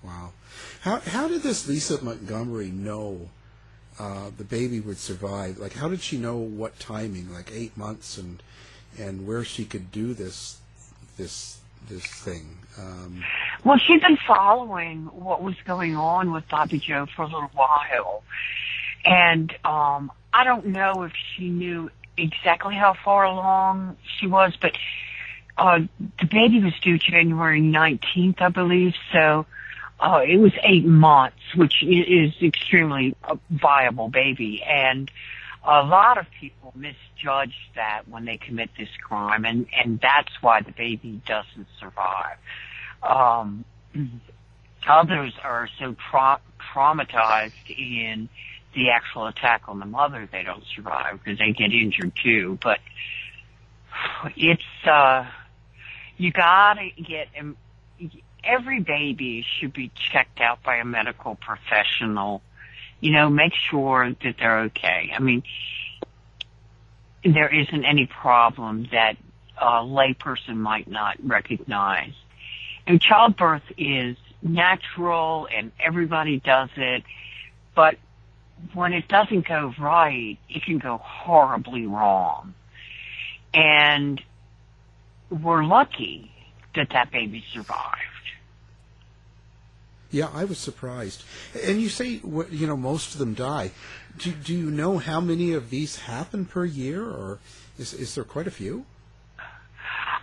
wow. 0.03 0.33
How 0.83 1.01
how 1.01 1.29
did 1.29 1.43
this 1.43 1.67
Lisa 1.67 2.03
Montgomery 2.03 2.71
know 2.71 3.29
uh, 3.99 4.31
the 4.37 4.45
baby 4.45 4.81
would 4.81 4.99
survive? 4.99 5.59
Like, 5.59 5.75
how 5.75 5.89
did 5.89 6.01
she 6.01 6.19
know 6.19 6.37
what 6.37 6.79
timing? 6.79 7.33
Like 7.33 7.51
eight 7.53 7.77
months, 7.77 8.17
and 8.17 8.43
and 8.99 9.27
where 9.27 9.45
she 9.45 9.65
could 9.65 9.91
do 9.91 10.15
this 10.15 10.59
this 11.17 11.61
this 11.89 12.07
thing. 12.07 12.59
Um, 12.79 13.25
well, 13.65 13.79
she'd 13.79 14.01
been 14.01 14.19
following 14.27 15.07
what 15.07 15.43
was 15.43 15.57
going 15.65 15.97
on 15.97 16.33
with 16.33 16.49
Bobbie 16.49 16.79
Jo 16.79 17.07
for 17.07 17.23
a 17.23 17.27
little 17.27 17.51
while, 17.55 18.23
and 19.05 19.53
um, 19.65 20.13
I 20.33 20.45
don't 20.45 20.67
know 20.67 21.03
if 21.03 21.13
she 21.35 21.49
knew 21.49 21.91
exactly 22.17 22.75
how 22.75 22.95
far 23.05 23.25
along 23.25 23.97
she 24.19 24.27
was, 24.27 24.57
but 24.61 24.77
uh, 25.57 25.81
the 26.21 26.27
baby 26.27 26.63
was 26.63 26.75
due 26.81 26.99
January 26.99 27.61
19th, 27.61 28.41
I 28.41 28.49
believe, 28.49 28.95
so 29.13 29.47
uh, 30.01 30.23
it 30.27 30.37
was 30.37 30.53
eight 30.63 30.85
months, 30.85 31.37
which 31.57 31.83
is 31.83 32.33
extremely 32.41 33.17
a 33.25 33.39
viable 33.51 34.09
baby, 34.09 34.63
and 34.63 35.11
a 35.69 35.83
lot 35.83 36.17
of 36.17 36.25
people 36.41 36.73
misjudge 36.75 37.55
that 37.75 38.09
when 38.09 38.25
they 38.25 38.39
commit 38.39 38.71
this 38.79 38.89
crime, 39.03 39.45
and 39.45 39.67
and 39.79 40.01
that's 40.01 40.33
why 40.41 40.63
the 40.63 40.73
baby 40.73 41.21
doesn't 41.27 41.67
survive. 41.79 42.39
Um, 43.03 43.67
others 44.89 45.35
are 45.45 45.69
so 45.79 45.95
tra- 46.11 46.41
traumatized 46.75 47.53
in 47.69 48.31
the 48.75 48.91
actual 48.91 49.27
attack 49.27 49.63
on 49.69 49.79
the 49.79 49.87
mother 49.87 50.29
they 50.31 50.43
don't 50.43 50.65
survive 50.75 51.21
because 51.23 51.39
they 51.39 51.53
get 51.53 51.73
injured 51.73 52.13
too. 52.23 52.59
But 52.63 52.79
it's 54.37 54.63
uh, 54.87 55.27
you 56.17 56.33
gotta 56.33 56.89
get 56.97 57.29
every 58.43 58.81
baby 58.81 59.45
should 59.59 59.75
be 59.75 59.91
checked 59.95 60.41
out 60.41 60.63
by 60.63 60.77
a 60.77 60.85
medical 60.85 61.35
professional 61.35 62.41
you 63.01 63.13
know, 63.13 63.29
make 63.31 63.53
sure 63.71 64.11
that 64.11 64.35
they're 64.39 64.61
okay. 64.61 65.13
I 65.15 65.21
mean, 65.21 65.43
there 67.25 67.53
isn't 67.53 67.85
any 67.85 68.07
problem 68.07 68.89
that 68.93 69.17
a 69.61 69.83
layperson 69.83 70.57
might 70.57 70.89
not 70.89 71.17
recognize. 71.23 72.13
And 72.87 73.01
childbirth 73.01 73.63
is 73.77 74.17
natural 74.43 75.49
and 75.55 75.73
everybody 75.79 76.41
does 76.41 76.71
it, 76.77 77.03
but 77.75 77.97
when 78.75 78.93
it 78.93 79.09
doesn't 79.09 79.47
go 79.47 79.73
right, 79.79 80.39
it 80.49 80.63
can 80.65 80.79
go 80.79 80.99
horribly 80.99 81.87
wrong. 81.87 82.55
And 83.55 84.21
we're 85.31 85.65
lucky 85.65 86.31
that 86.75 86.89
that 86.91 87.11
baby 87.11 87.45
survived. 87.53 88.08
Yeah, 90.11 90.31
I 90.33 90.45
was 90.45 90.59
surprised. 90.59 91.23
And 91.63 91.81
you 91.83 91.89
say, 91.89 92.21
you 92.51 92.67
know, 92.67 92.77
most 92.77 93.13
of 93.13 93.19
them 93.19 93.35
die. 93.35 93.73
Do, 94.17 94.33
do 94.33 94.55
you 94.55 94.71
know 94.71 94.99
how 94.99 95.21
many 95.21 95.53
of 95.53 95.71
these 95.71 95.97
happen 95.97 96.47
per 96.47 96.65
year, 96.65 97.05
or 97.05 97.39
is, 97.79 97.93
is 97.93 98.15
there 98.15 98.25
quite 98.25 98.47
a 98.47 98.51
few? 98.51 98.87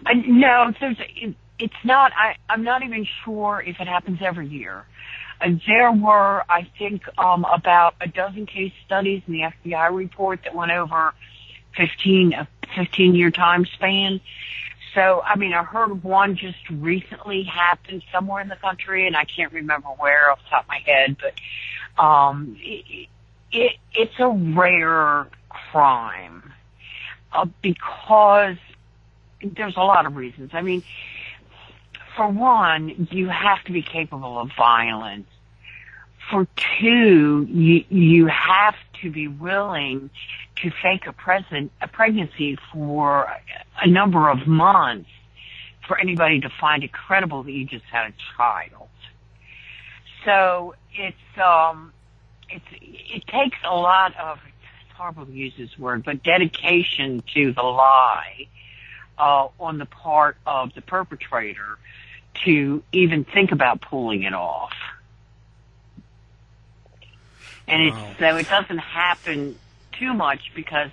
Uh, 0.05 0.13
no, 0.27 0.73
there's, 0.79 0.97
it, 0.99 1.35
it's 1.59 1.73
not, 1.83 2.11
I, 2.17 2.35
I'm 2.49 2.63
not 2.63 2.83
even 2.83 3.07
sure 3.23 3.63
if 3.65 3.79
it 3.79 3.87
happens 3.87 4.19
every 4.21 4.47
year. 4.47 4.85
Uh, 5.39 5.51
there 5.67 5.91
were, 5.91 6.43
I 6.49 6.67
think, 6.77 7.03
um, 7.17 7.45
about 7.45 7.95
a 8.01 8.07
dozen 8.07 8.45
case 8.45 8.73
studies 8.85 9.21
in 9.27 9.33
the 9.33 9.51
FBI 9.71 9.95
report 9.95 10.41
that 10.43 10.55
went 10.55 10.71
over 10.71 11.13
15, 11.77 12.33
a 12.33 12.47
15 12.75 13.15
year 13.15 13.31
time 13.31 13.65
span. 13.65 14.19
So, 14.95 15.21
I 15.25 15.35
mean, 15.35 15.53
I 15.53 15.63
heard 15.63 16.03
one 16.03 16.37
just 16.37 16.69
recently 16.69 17.43
happened 17.43 18.01
somewhere 18.13 18.41
in 18.41 18.47
the 18.47 18.55
country, 18.55 19.05
and 19.05 19.15
I 19.15 19.25
can't 19.25 19.51
remember 19.51 19.89
where 19.89 20.31
off 20.31 20.39
the 20.43 20.49
top 20.49 20.63
of 20.63 20.69
my 20.69 20.81
head, 20.85 21.17
but 21.21 22.01
um, 22.01 22.55
it, 22.61 23.09
it, 23.51 23.73
it's 23.93 24.19
a 24.19 24.29
rare 24.29 25.27
crime 25.49 26.53
uh, 27.33 27.45
because 27.61 28.55
there's 29.43 29.75
a 29.75 29.81
lot 29.81 30.05
of 30.05 30.15
reasons. 30.15 30.51
I 30.53 30.61
mean, 30.61 30.81
for 32.15 32.29
one, 32.29 33.09
you 33.11 33.27
have 33.27 33.63
to 33.65 33.73
be 33.73 33.81
capable 33.81 34.39
of 34.39 34.51
violence. 34.55 35.27
For 36.31 36.47
two, 36.79 37.45
you, 37.49 37.83
you 37.89 38.27
have 38.27 38.75
to 39.01 39.11
be 39.11 39.27
willing 39.27 40.09
to 40.09 40.44
fake 40.81 41.07
a 41.07 41.13
present, 41.13 41.71
a 41.81 41.87
pregnancy 41.87 42.57
for 42.71 43.29
a 43.81 43.87
number 43.87 44.29
of 44.29 44.47
months 44.47 45.09
for 45.87 45.99
anybody 45.99 46.39
to 46.41 46.49
find 46.49 46.83
it 46.83 46.91
credible 46.91 47.43
that 47.43 47.51
you 47.51 47.65
just 47.65 47.85
had 47.85 48.07
a 48.07 48.13
child. 48.35 48.89
So 50.23 50.75
it's, 50.93 51.37
um, 51.37 51.93
it's, 52.49 52.65
it 52.81 53.27
takes 53.27 53.57
a 53.63 53.75
lot 53.75 54.15
of, 54.17 54.39
it's 54.45 54.97
horrible 54.97 55.25
to 55.25 55.31
use 55.31 55.53
this 55.57 55.77
word, 55.77 56.03
but 56.03 56.23
dedication 56.23 57.23
to 57.35 57.53
the 57.53 57.61
lie, 57.61 58.47
uh, 59.17 59.47
on 59.59 59.77
the 59.77 59.85
part 59.85 60.37
of 60.45 60.73
the 60.73 60.81
perpetrator 60.81 61.77
to 62.45 62.83
even 62.91 63.23
think 63.23 63.51
about 63.51 63.81
pulling 63.81 64.23
it 64.23 64.33
off. 64.33 64.73
And 67.67 67.83
Wow. 67.83 68.09
it's, 68.09 68.19
so 68.19 68.37
it 68.37 68.47
doesn't 68.49 68.77
happen 68.79 69.59
too 69.99 70.13
much 70.13 70.51
because 70.55 70.91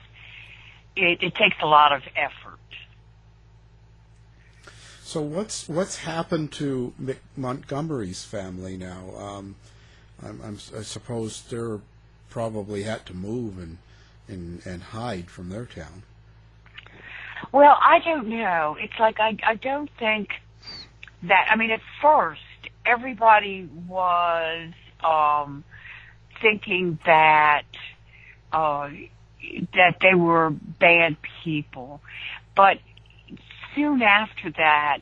it, 0.97 1.23
it 1.23 1.35
takes 1.35 1.57
a 1.62 1.67
lot 1.67 1.93
of 1.93 2.03
effort. 2.17 2.59
So 5.03 5.21
what's 5.21 5.69
what's 5.69 5.99
happened 5.99 6.53
to 6.53 6.95
Mc- 6.99 7.21
Montgomery's 7.37 8.25
family 8.25 8.77
now? 8.79 9.15
Um, 9.17 9.57
I'm, 10.23 10.41
I'm, 10.43 10.59
I 10.77 10.83
suppose 10.83 11.43
they're 11.43 11.81
probably 12.31 12.85
had 12.85 13.05
to 13.07 13.15
move 13.15 13.59
and, 13.59 13.77
and 14.27 14.65
and 14.65 14.83
hide 14.83 15.29
from 15.31 15.51
their 15.51 15.67
town. 15.67 16.05
Well, 17.53 17.77
I 17.79 17.99
don't 17.99 18.29
know. 18.29 18.77
It's 18.81 18.99
like 18.99 19.21
I 19.21 19.37
I 19.47 19.57
don't 19.57 19.91
think 19.99 20.31
that 21.25 21.49
I 21.51 21.57
mean 21.57 21.71
at 21.71 21.81
first 22.01 22.41
everybody 22.87 23.69
was 23.87 24.73
um 25.05 25.65
thinking 26.41 26.99
that 27.05 27.65
uh 28.53 28.91
that 29.75 29.97
they 30.01 30.15
were 30.15 30.51
bad 30.51 31.17
people. 31.43 32.01
But 32.55 32.79
soon 33.75 34.03
after 34.03 34.51
that 34.51 34.99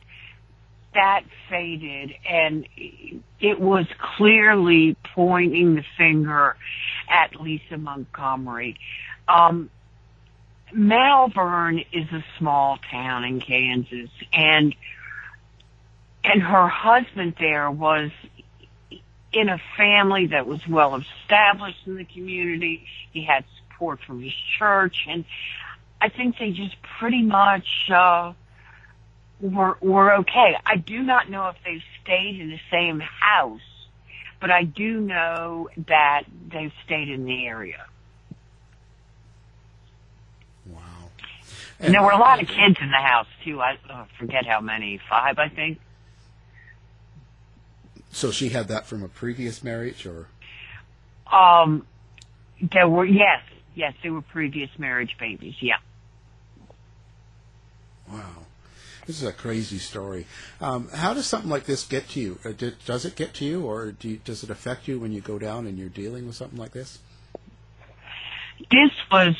that 0.93 1.23
faded 1.49 2.13
and 2.29 2.67
it 3.39 3.59
was 3.59 3.85
clearly 4.17 4.97
pointing 5.15 5.75
the 5.75 5.85
finger 5.97 6.57
at 7.09 7.39
Lisa 7.39 7.77
Montgomery. 7.77 8.77
Um 9.27 9.69
Melvern 10.73 11.79
is 11.91 12.07
a 12.11 12.23
small 12.37 12.77
town 12.89 13.25
in 13.25 13.41
Kansas 13.41 14.09
and 14.33 14.75
and 16.23 16.41
her 16.41 16.67
husband 16.67 17.35
there 17.39 17.69
was 17.71 18.11
in 19.33 19.49
a 19.49 19.59
family 19.77 20.27
that 20.27 20.45
was 20.45 20.59
well 20.67 20.95
established 20.95 21.79
in 21.85 21.95
the 21.95 22.05
community. 22.05 22.85
He 23.11 23.23
had 23.23 23.45
support 23.57 23.99
from 24.05 24.21
his 24.21 24.33
church 24.57 25.05
and 25.07 25.25
I 26.01 26.09
think 26.09 26.37
they 26.39 26.51
just 26.51 26.75
pretty 26.99 27.21
much 27.21 27.89
uh 27.93 28.33
were 29.39 29.77
were 29.81 30.13
okay. 30.15 30.55
I 30.65 30.77
do 30.77 31.01
not 31.01 31.29
know 31.29 31.47
if 31.49 31.55
they've 31.65 31.83
stayed 32.03 32.39
in 32.39 32.49
the 32.49 32.59
same 32.71 32.99
house, 32.99 33.61
but 34.39 34.51
I 34.51 34.63
do 34.63 34.99
know 34.99 35.69
that 35.87 36.23
they've 36.51 36.73
stayed 36.85 37.09
in 37.09 37.25
the 37.25 37.45
area. 37.45 37.85
Wow. 40.67 40.81
And 41.79 41.93
there 41.93 42.03
were 42.03 42.11
a 42.11 42.19
lot 42.19 42.41
of 42.41 42.47
kids 42.47 42.77
in 42.81 42.91
the 42.91 42.97
house 42.97 43.27
too. 43.43 43.61
I 43.61 43.77
uh, 43.89 44.05
forget 44.19 44.45
how 44.45 44.61
many, 44.61 44.99
five, 45.09 45.39
I 45.39 45.49
think. 45.49 45.79
So 48.11 48.31
she 48.31 48.49
had 48.49 48.67
that 48.67 48.85
from 48.85 49.03
a 49.03 49.07
previous 49.07 49.63
marriage, 49.63 50.05
or 50.05 50.27
Um, 51.31 51.85
there 52.73 52.87
were 52.89 53.05
yes, 53.05 53.41
yes, 53.73 53.93
there 54.03 54.13
were 54.13 54.21
previous 54.21 54.69
marriage 54.77 55.15
babies. 55.19 55.55
Yeah. 55.61 55.77
wow, 58.11 58.45
this 59.07 59.21
is 59.21 59.27
a 59.27 59.31
crazy 59.31 59.77
story. 59.77 60.25
Um, 60.59 60.89
how 60.93 61.13
does 61.13 61.25
something 61.25 61.49
like 61.49 61.65
this 61.65 61.85
get 61.85 62.09
to 62.09 62.19
you? 62.19 62.39
Uh, 62.43 62.51
did, 62.51 62.75
does 62.85 63.05
it 63.05 63.15
get 63.15 63.33
to 63.35 63.45
you, 63.45 63.65
or 63.65 63.91
do 63.93 64.09
you, 64.09 64.17
does 64.25 64.43
it 64.43 64.49
affect 64.49 64.87
you 64.87 64.99
when 64.99 65.11
you 65.13 65.21
go 65.21 65.39
down 65.39 65.65
and 65.65 65.77
you're 65.77 65.89
dealing 65.89 66.27
with 66.27 66.35
something 66.35 66.59
like 66.59 66.71
this? 66.73 66.99
This 68.69 68.91
was 69.11 69.35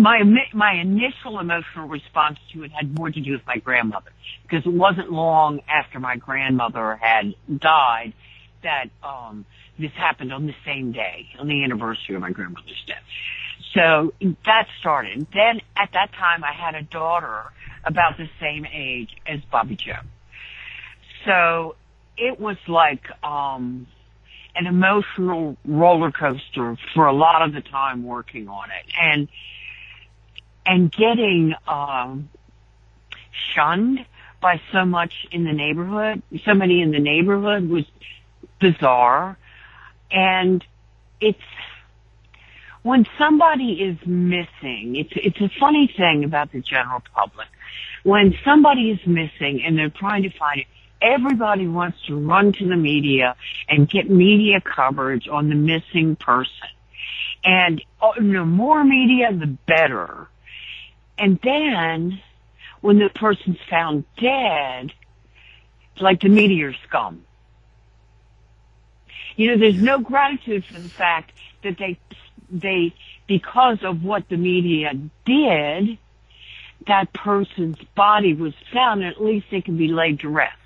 my 0.00 0.22
my 0.54 0.74
initial 0.74 1.38
emotional 1.38 1.86
response 1.88 2.38
to 2.52 2.64
it 2.64 2.72
had 2.72 2.96
more 2.96 3.10
to 3.10 3.20
do 3.20 3.32
with 3.32 3.46
my 3.46 3.58
grandmother 3.58 4.10
because 4.42 4.64
it 4.66 4.72
wasn't 4.72 5.12
long 5.12 5.60
after 5.68 6.00
my 6.00 6.16
grandmother 6.16 6.96
had 6.96 7.34
died 7.58 8.12
that 8.62 8.86
um 9.02 9.44
this 9.78 9.92
happened 9.92 10.32
on 10.32 10.46
the 10.46 10.54
same 10.64 10.92
day 10.92 11.28
on 11.38 11.46
the 11.48 11.64
anniversary 11.64 12.14
of 12.14 12.20
my 12.20 12.30
grandmother's 12.30 12.82
death. 12.86 13.02
So 13.74 14.12
that 14.44 14.66
started. 14.80 15.26
Then 15.32 15.60
at 15.76 15.90
that 15.92 16.12
time 16.12 16.44
I 16.44 16.52
had 16.52 16.74
a 16.74 16.82
daughter 16.82 17.44
about 17.84 18.16
the 18.16 18.28
same 18.40 18.66
age 18.66 19.10
as 19.26 19.40
Bobbie 19.50 19.76
Jo. 19.76 19.94
So 21.24 21.76
it 22.16 22.40
was 22.40 22.56
like 22.66 23.04
um 23.22 23.86
an 24.54 24.66
emotional 24.66 25.56
roller 25.66 26.10
coaster 26.10 26.76
for 26.94 27.06
a 27.06 27.12
lot 27.12 27.42
of 27.42 27.52
the 27.52 27.60
time 27.60 28.02
working 28.02 28.48
on 28.48 28.68
it 28.70 28.92
and 29.00 29.28
and 30.66 30.90
getting 30.92 31.54
um 31.66 32.28
shunned 33.54 34.04
by 34.40 34.60
so 34.72 34.84
much 34.84 35.26
in 35.30 35.44
the 35.44 35.52
neighborhood 35.52 36.22
so 36.44 36.54
many 36.54 36.80
in 36.80 36.90
the 36.90 36.98
neighborhood 36.98 37.68
was 37.68 37.84
bizarre 38.60 39.36
and 40.10 40.64
it's 41.20 41.38
when 42.82 43.06
somebody 43.18 43.72
is 43.74 43.96
missing 44.06 44.96
it's 44.96 45.12
it's 45.14 45.40
a 45.40 45.50
funny 45.60 45.92
thing 45.96 46.24
about 46.24 46.50
the 46.52 46.60
general 46.60 47.02
public 47.14 47.48
when 48.02 48.34
somebody 48.44 48.90
is 48.90 49.06
missing 49.06 49.62
and 49.64 49.78
they're 49.78 49.90
trying 49.90 50.22
to 50.22 50.30
find 50.30 50.60
it 50.60 50.66
everybody 51.02 51.66
wants 51.66 51.98
to 52.06 52.16
run 52.16 52.52
to 52.52 52.68
the 52.68 52.76
media 52.76 53.36
and 53.68 53.88
get 53.88 54.10
media 54.10 54.60
coverage 54.60 55.28
on 55.28 55.48
the 55.48 55.54
missing 55.54 56.16
person. 56.16 56.68
And 57.44 57.82
uh, 58.02 58.12
the 58.16 58.44
more 58.44 58.84
media, 58.84 59.32
the 59.32 59.46
better. 59.46 60.28
And 61.20 61.38
then 61.44 62.20
when 62.80 62.98
the 62.98 63.10
person's 63.10 63.58
found 63.68 64.04
dead, 64.16 64.92
it's 65.92 66.02
like 66.02 66.20
the 66.20 66.28
are 66.62 66.74
scum. 66.88 67.24
You 69.36 69.48
know, 69.48 69.58
there's 69.58 69.80
no 69.80 69.98
gratitude 70.00 70.64
for 70.64 70.80
the 70.80 70.88
fact 70.88 71.32
that 71.62 71.76
they, 71.78 71.98
they, 72.50 72.94
because 73.26 73.78
of 73.84 74.02
what 74.02 74.28
the 74.30 74.38
media 74.38 74.92
did, 75.26 75.98
that 76.86 77.12
person's 77.12 77.78
body 77.94 78.34
was 78.34 78.54
found, 78.72 79.02
and 79.02 79.14
at 79.14 79.22
least 79.22 79.46
they 79.50 79.60
can 79.60 79.76
be 79.76 79.88
laid 79.88 80.20
to 80.20 80.28
rest. 80.30 80.56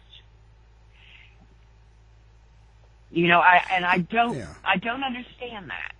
You 3.10 3.28
know, 3.28 3.40
I 3.40 3.62
and 3.70 3.84
I 3.84 3.98
don't 3.98 4.36
Yeah. 4.36 4.54
I 4.64 4.76
don't 4.76 5.04
understand 5.04 5.70
that. 5.70 5.94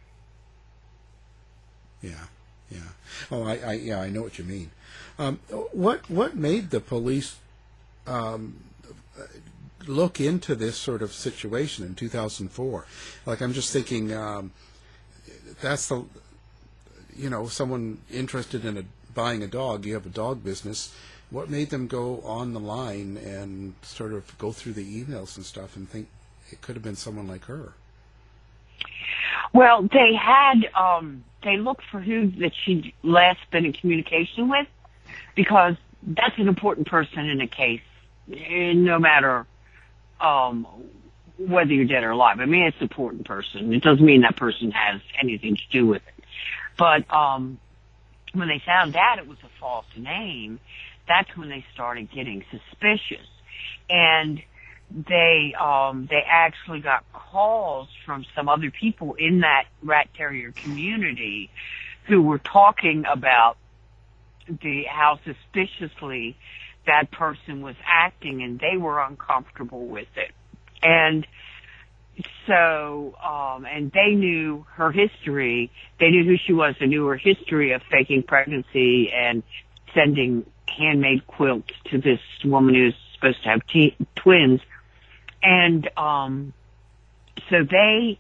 Yeah, 2.03 2.27
yeah. 2.75 2.81
Oh, 3.31 3.45
I, 3.45 3.57
I 3.57 3.73
yeah, 3.75 4.01
I 4.01 4.11
know 4.11 4.23
what 4.23 4.39
you 4.39 4.45
mean. 4.45 4.71
Um, 5.19 5.39
what 5.73 6.11
what 6.11 6.37
made 6.37 6.71
the 6.71 6.81
police 6.81 7.37
um, 8.07 8.57
look 9.87 10.21
into 10.21 10.55
this 10.55 10.77
sort 10.77 11.03
of 11.03 11.13
situation 11.13 11.85
in 11.85 11.95
2004? 11.95 12.87
Like, 13.27 13.41
I'm 13.41 13.53
just 13.53 13.73
thinking, 13.73 14.13
um, 14.13 14.53
that's 15.61 15.89
the, 15.89 16.05
you 17.17 17.31
know, 17.31 17.47
someone 17.47 17.99
interested 18.13 18.65
in 18.65 18.79
a, 18.79 18.85
buying 19.15 19.43
a 19.43 19.47
dog. 19.47 19.85
You 19.85 19.95
have 19.95 20.07
a 20.07 20.11
dog 20.11 20.43
business. 20.43 20.95
What 21.31 21.51
made 21.51 21.71
them 21.71 21.87
go 21.87 22.21
on 22.21 22.53
the 22.53 22.61
line 22.61 23.17
and 23.17 23.75
sort 23.83 24.13
of 24.13 24.37
go 24.39 24.53
through 24.53 24.75
the 24.75 25.05
emails 25.05 25.37
and 25.37 25.45
stuff 25.45 25.77
and 25.77 25.89
think 25.89 26.09
it 26.51 26.61
could 26.61 26.77
have 26.77 26.83
been 26.83 26.97
someone 26.97 27.27
like 27.27 27.45
her? 27.47 27.73
Well, 29.55 29.83
they 29.91 30.15
had 30.15 30.67
um 30.75 31.25
they 31.45 31.57
looked 31.57 31.85
for 31.91 32.01
who 32.01 32.31
that 32.41 32.53
she'd 32.65 32.93
last 33.03 33.39
been 33.53 33.65
in 33.65 33.73
communication 33.73 34.49
with 34.49 34.67
because 35.37 35.77
that's 36.03 36.37
an 36.39 36.49
important 36.49 36.89
person 36.89 37.29
in 37.29 37.41
a 37.41 37.47
case, 37.47 37.81
no 38.27 38.99
matter 38.99 39.47
um 40.21 40.67
whether 41.39 41.73
you're 41.73 41.87
dead 41.87 42.05
or 42.05 42.11
alive. 42.11 42.41
I 42.41 42.47
mean, 42.47 42.65
it's 42.65 42.77
an 42.79 42.85
important 42.85 43.27
person. 43.27 43.73
It 43.73 43.83
doesn't 43.83 44.05
mean 44.05 44.23
that 44.23 44.37
person 44.37 44.71
has 44.73 45.01
anything 45.21 45.57
to 45.57 45.63
do 45.71 45.87
with 45.87 46.03
it. 46.07 46.25
But 46.77 47.11
um 47.15 47.59
when 48.33 48.49
they 48.49 48.61
found 48.67 48.97
out 48.97 49.19
it 49.21 49.29
was 49.29 49.39
a 49.45 49.61
false 49.61 49.87
name, 49.97 50.59
that's 51.07 51.37
when 51.37 51.49
they 51.49 51.65
started 51.73 52.11
getting 52.11 52.45
suspicious. 52.51 53.27
And 53.89 54.43
they 54.91 55.55
um 55.61 56.07
they 56.11 56.23
actually 56.29 56.81
got 56.81 57.05
calls 57.13 57.89
from 58.07 58.25
some 58.35 58.49
other 58.49 58.71
people 58.71 59.15
in 59.15 59.41
that 59.41 59.65
rat 59.83 60.09
terrier 60.17 60.53
community 60.63 61.51
who 62.07 62.23
were 62.23 62.39
talking 62.39 63.05
about 63.11 63.57
the 64.47 64.85
how 64.89 65.19
suspiciously 65.25 66.37
that 66.87 67.11
person 67.11 67.63
was 67.63 67.77
acting 67.87 68.43
and 68.43 68.61
they 68.61 68.77
were 68.77 69.01
uncomfortable 69.01 69.87
with 69.87 70.09
it. 70.17 70.33
And 70.83 71.27
so 72.47 73.15
um 73.25 73.65
and 73.65 73.91
they 73.91 74.15
knew 74.15 74.67
her 74.75 74.93
history. 74.93 75.73
They 75.99 76.11
knew 76.11 76.25
who 76.25 76.37
she 76.37 76.53
was. 76.53 76.75
They 76.79 76.87
knew 76.87 77.07
her 77.07 77.17
history 77.17 77.73
of 77.73 77.83
faking 77.91 78.23
pregnancy 78.23 79.11
and 79.13 79.43
sending 79.95 80.45
handmade 80.67 81.27
quilts 81.27 81.73
to 81.91 81.99
this 81.99 82.21
woman 82.45 82.75
who's 82.75 82.95
supposed 83.15 83.43
to 83.45 83.49
have 83.49 83.67
t- 83.67 83.97
twins 84.15 84.61
and 85.45 85.89
um 85.97 86.53
so 87.51 87.63
they 87.71 88.19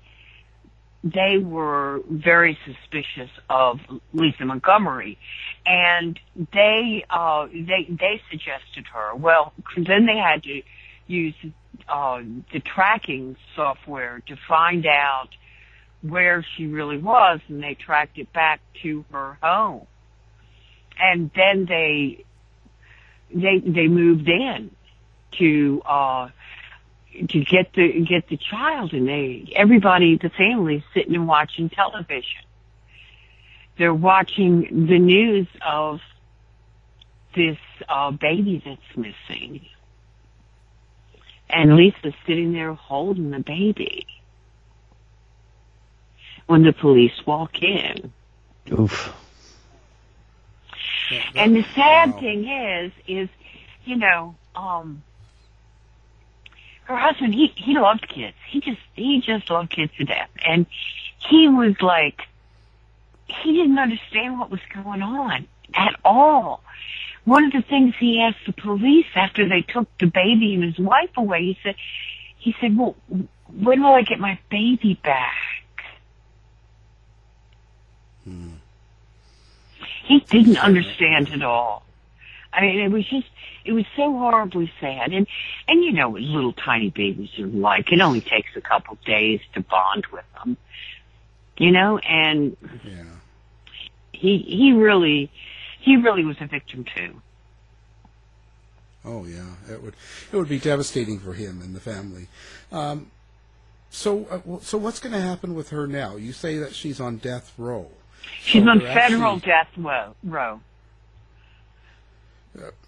they 1.04 1.36
were 1.36 2.00
very 2.08 2.58
suspicious 2.64 3.30
of 3.50 3.78
Lisa 4.14 4.46
Montgomery. 4.46 5.18
And 5.66 6.18
they 6.52 7.04
uh 7.10 7.46
they 7.46 7.86
they 7.88 8.20
suggested 8.30 8.86
her. 8.92 9.14
Well 9.14 9.52
then 9.76 10.06
they 10.06 10.16
had 10.16 10.42
to 10.44 10.62
use 11.06 11.34
uh 11.88 12.22
the 12.52 12.60
tracking 12.60 13.36
software 13.54 14.22
to 14.28 14.36
find 14.48 14.86
out 14.86 15.28
where 16.00 16.44
she 16.56 16.66
really 16.66 16.98
was 16.98 17.40
and 17.48 17.62
they 17.62 17.74
tracked 17.74 18.18
it 18.18 18.32
back 18.32 18.60
to 18.82 19.04
her 19.12 19.38
home. 19.42 19.86
And 20.98 21.30
then 21.34 21.66
they 21.66 22.24
they 23.34 23.58
they 23.58 23.88
moved 23.88 24.28
in 24.28 24.70
to 25.32 25.82
uh 25.84 26.28
to 27.28 27.40
get 27.44 27.72
the 27.74 28.04
get 28.08 28.28
the 28.28 28.36
child 28.36 28.92
and 28.92 29.08
they 29.08 29.52
everybody 29.56 30.16
the 30.16 30.30
family 30.30 30.84
sitting 30.94 31.14
and 31.14 31.26
watching 31.28 31.68
television 31.70 32.42
they're 33.78 33.94
watching 33.94 34.86
the 34.88 34.98
news 34.98 35.46
of 35.64 36.00
this 37.36 37.58
uh 37.88 38.10
baby 38.10 38.62
that's 38.64 38.96
missing 38.96 39.60
and 41.48 41.76
lisa's 41.76 42.14
sitting 42.26 42.52
there 42.52 42.74
holding 42.74 43.30
the 43.30 43.40
baby 43.40 44.06
when 46.46 46.62
the 46.62 46.72
police 46.72 47.12
walk 47.26 47.62
in 47.62 48.12
Oof. 48.72 49.12
and 51.36 51.54
the 51.56 51.64
sad 51.74 52.14
Wow. 52.14 52.20
thing 52.20 52.44
is 52.48 52.92
is 53.06 53.28
you 53.84 53.96
know 53.96 54.36
um 54.54 55.02
her 56.84 56.96
husband 56.96 57.34
he 57.34 57.52
he 57.56 57.74
loved 57.74 58.08
kids. 58.08 58.36
He 58.48 58.60
just 58.60 58.80
he 58.94 59.20
just 59.20 59.50
loved 59.50 59.70
kids 59.70 59.92
to 59.98 60.04
death. 60.04 60.30
And 60.46 60.66
he 61.18 61.48
was 61.48 61.80
like 61.80 62.22
he 63.26 63.52
didn't 63.52 63.78
understand 63.78 64.38
what 64.38 64.50
was 64.50 64.60
going 64.72 65.02
on 65.02 65.46
at 65.74 65.98
all. 66.04 66.62
One 67.24 67.44
of 67.44 67.52
the 67.52 67.62
things 67.62 67.94
he 67.98 68.20
asked 68.20 68.44
the 68.46 68.52
police 68.52 69.06
after 69.14 69.48
they 69.48 69.62
took 69.62 69.88
the 69.98 70.06
baby 70.06 70.54
and 70.54 70.64
his 70.64 70.78
wife 70.78 71.10
away 71.16 71.42
he 71.42 71.58
said 71.62 71.76
he 72.36 72.54
said 72.60 72.76
well 72.76 72.96
when 73.62 73.82
will 73.82 73.94
i 73.94 74.02
get 74.02 74.18
my 74.18 74.38
baby 74.50 74.98
back? 75.02 75.34
He 80.04 80.20
didn't 80.20 80.58
understand 80.58 81.30
at 81.30 81.42
all 81.42 81.83
I 82.54 82.60
mean, 82.62 82.80
it 82.80 82.88
was 82.90 83.04
just, 83.08 83.26
it 83.64 83.72
was 83.72 83.84
so 83.96 84.12
horribly 84.16 84.70
sad. 84.80 85.12
And, 85.12 85.26
and 85.68 85.82
you 85.84 85.92
know 85.92 86.10
what 86.10 86.22
little 86.22 86.52
tiny 86.52 86.90
babies 86.90 87.30
are 87.38 87.46
like. 87.46 87.90
It 87.92 88.00
only 88.00 88.20
takes 88.20 88.50
a 88.56 88.60
couple 88.60 88.96
days 89.04 89.40
to 89.54 89.60
bond 89.60 90.06
with 90.12 90.24
them. 90.34 90.56
You 91.56 91.70
know, 91.72 91.98
and 91.98 92.56
Yeah. 92.84 93.04
he, 94.12 94.38
he 94.38 94.72
really, 94.72 95.30
he 95.80 95.96
really 95.96 96.24
was 96.24 96.36
a 96.40 96.46
victim 96.46 96.84
too. 96.96 97.20
Oh 99.06 99.26
yeah, 99.26 99.44
it 99.70 99.82
would 99.82 99.94
it 100.32 100.36
would 100.36 100.48
be 100.48 100.58
devastating 100.58 101.18
for 101.18 101.34
him 101.34 101.60
and 101.60 101.76
the 101.76 101.80
family. 101.80 102.26
Um, 102.72 103.10
so 103.90 104.24
uh, 104.30 104.60
so 104.62 104.78
what's 104.78 104.98
going 104.98 105.12
to 105.12 105.20
happen 105.20 105.54
with 105.54 105.68
her 105.70 105.86
now? 105.86 106.16
You 106.16 106.32
say 106.32 106.56
that 106.58 106.74
she's 106.74 107.00
on 107.00 107.18
death 107.18 107.52
row. 107.58 107.88
She's 108.40 108.62
So 108.64 108.70
on 108.70 108.80
federal 108.80 109.36
actually- 109.36 109.46
death 109.50 109.68
row. 110.24 110.60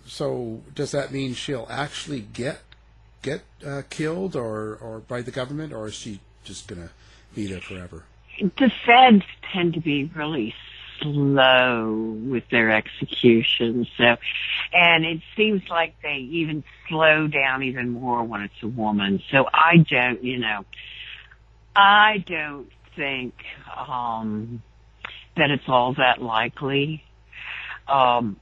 So 0.07 0.63
does 0.75 0.93
that 0.93 1.13
mean 1.13 1.35
she'll 1.35 1.67
actually 1.69 2.21
get 2.21 2.61
get 3.23 3.43
uh, 3.67 3.83
killed 3.91 4.37
or 4.37 4.77
or 4.77 5.01
by 5.01 5.23
the 5.23 5.31
government, 5.31 5.73
or 5.73 5.89
is 5.89 5.95
she 5.95 6.21
just 6.45 6.69
going 6.69 6.83
to 6.83 6.91
be 7.35 7.47
there 7.47 7.61
forever? 7.61 8.05
The 8.41 8.71
feds 8.85 9.25
tend 9.53 9.75
to 9.75 9.81
be 9.81 10.11
really 10.15 10.55
slow 11.01 12.17
with 12.29 12.45
their 12.51 12.71
executions. 12.71 13.89
So, 13.97 14.17
and 14.73 15.05
it 15.05 15.21
seems 15.37 15.63
like 15.69 15.95
they 16.03 16.17
even 16.31 16.65
slow 16.89 17.27
down 17.27 17.63
even 17.63 17.91
more 17.91 18.23
when 18.25 18.43
it's 18.43 18.63
a 18.63 18.69
woman. 18.69 19.23
So 19.31 19.47
I 19.53 19.79
don't, 19.79 20.23
you 20.23 20.39
know, 20.39 20.65
I 21.75 22.25
don't 22.27 22.71
think, 22.95 23.35
um, 23.77 24.63
that 25.37 25.51
it's 25.51 25.69
all 25.69 25.95
that 25.95 26.23
likely. 26.23 27.05
Um, 27.89 28.37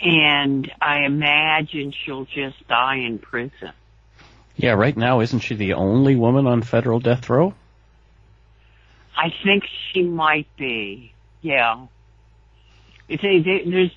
and 0.00 0.70
I 0.80 1.04
imagine 1.04 1.92
she'll 1.92 2.26
just 2.26 2.66
die 2.68 2.96
in 2.96 3.18
prison. 3.18 3.72
Yeah, 4.56 4.72
right 4.72 4.96
now, 4.96 5.20
isn't 5.20 5.40
she 5.40 5.54
the 5.54 5.74
only 5.74 6.16
woman 6.16 6.46
on 6.46 6.62
federal 6.62 6.98
death 7.00 7.28
row? 7.28 7.54
I 9.16 9.32
think 9.44 9.64
she 9.92 10.02
might 10.02 10.48
be. 10.56 11.12
Yeah. 11.42 11.86
It's 13.08 13.22
there's, 13.22 13.90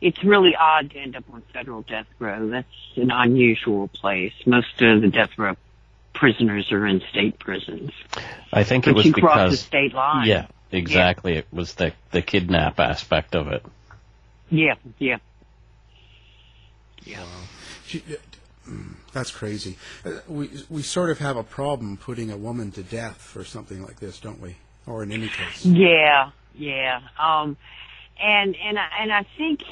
it's 0.00 0.22
really 0.24 0.54
odd 0.58 0.90
to 0.90 0.98
end 0.98 1.16
up 1.16 1.24
on 1.32 1.42
federal 1.52 1.82
death 1.82 2.06
row. 2.18 2.48
That's 2.48 2.66
an 2.96 3.10
unusual 3.10 3.88
place. 3.88 4.32
Most 4.46 4.80
of 4.80 5.00
the 5.00 5.08
death 5.08 5.30
row 5.36 5.56
prisoners 6.14 6.70
are 6.72 6.86
in 6.86 7.00
state 7.10 7.38
prisons. 7.38 7.90
I 8.52 8.64
think 8.64 8.84
But 8.84 8.90
it 8.90 8.96
was 8.96 9.06
you 9.06 9.12
cross 9.14 9.50
the 9.50 9.56
state 9.56 9.94
line. 9.94 10.26
Yeah, 10.26 10.46
exactly. 10.70 11.34
It 11.34 11.46
was 11.52 11.74
the 11.74 11.92
the 12.10 12.22
kidnap 12.22 12.78
aspect 12.80 13.34
of 13.34 13.48
it. 13.48 13.64
Yeah, 14.50 14.74
yeah. 14.98 15.18
She, 17.86 17.98
uh, 17.98 18.70
mm, 18.70 18.94
that's 19.12 19.30
crazy. 19.30 19.76
Uh, 20.04 20.18
we 20.28 20.50
we 20.68 20.82
sort 20.82 21.10
of 21.10 21.18
have 21.18 21.36
a 21.36 21.42
problem 21.42 21.96
putting 21.96 22.30
a 22.30 22.36
woman 22.36 22.70
to 22.72 22.82
death 22.82 23.16
for 23.16 23.44
something 23.44 23.82
like 23.82 24.00
this, 24.00 24.20
don't 24.20 24.40
we? 24.40 24.56
Or 24.86 25.02
in 25.02 25.12
any 25.12 25.28
case. 25.28 25.64
Yeah, 25.64 26.30
yeah. 26.54 27.00
Um, 27.18 27.56
and 28.20 28.56
and 28.56 28.78
I, 28.78 28.88
and 29.00 29.12
I 29.12 29.24
think 29.36 29.62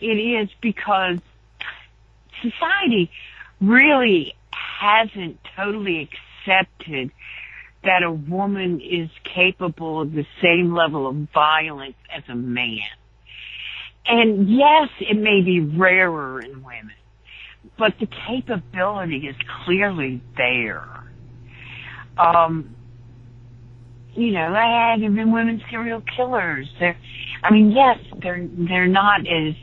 it 0.00 0.06
is 0.06 0.48
because 0.60 1.18
society 2.42 3.10
really 3.60 4.34
hasn't 4.50 5.38
totally 5.56 6.08
accepted 6.46 7.10
that 7.84 8.02
a 8.02 8.10
woman 8.10 8.80
is 8.80 9.08
capable 9.24 10.00
of 10.00 10.12
the 10.12 10.26
same 10.42 10.74
level 10.74 11.06
of 11.06 11.14
violence 11.32 11.96
as 12.14 12.22
a 12.28 12.34
man. 12.34 12.78
And 14.08 14.48
yes, 14.48 14.88
it 15.00 15.18
may 15.18 15.42
be 15.42 15.60
rarer 15.60 16.40
in 16.40 16.62
women, 16.64 16.94
but 17.76 17.94
the 18.00 18.06
capability 18.06 19.28
is 19.28 19.36
clearly 19.64 20.22
there. 20.36 20.88
Um, 22.16 22.74
you 24.14 24.32
know, 24.32 24.52
there 24.52 24.62
have 24.62 25.00
been 25.00 25.32
women 25.32 25.62
serial 25.70 26.00
killers. 26.00 26.68
They're, 26.80 26.96
I 27.42 27.52
mean, 27.52 27.70
yes, 27.70 27.98
they're 28.22 28.46
they're 28.50 28.88
not 28.88 29.26
as 29.26 29.54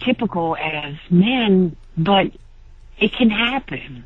typical 0.00 0.56
as 0.56 0.96
men, 1.10 1.76
but 1.96 2.32
It 2.98 3.12
can 3.12 3.30
happen. 3.30 4.04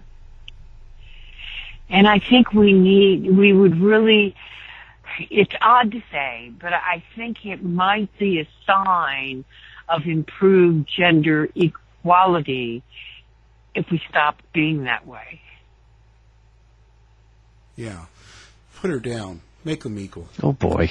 And 1.91 2.07
I 2.09 2.19
think 2.19 2.53
we 2.53 2.73
need, 2.73 3.37
we 3.37 3.53
would 3.53 3.81
really, 3.81 4.35
it's 5.31 5.53
odd 5.61 5.93
to 5.93 6.03
say, 6.11 6.53
but 6.61 6.73
I 6.73 7.03
think 7.17 7.45
it 7.45 7.63
might 7.63 8.17
be 8.19 8.41
a 8.41 8.49
sign 8.67 9.45
of 9.89 10.07
improved 10.07 10.89
gender 10.95 11.49
equality 11.55 12.83
if 13.75 13.91
we 13.91 14.01
stop 14.09 14.41
being 14.53 14.85
that 14.85 15.07
way. 15.07 15.41
Yeah. 17.77 18.07
Put 18.81 18.91
her 18.91 19.01
down. 19.01 19.41
Make 19.65 19.83
them 19.83 19.99
equal. 19.99 20.29
Oh 20.43 20.53
boy. 20.53 20.91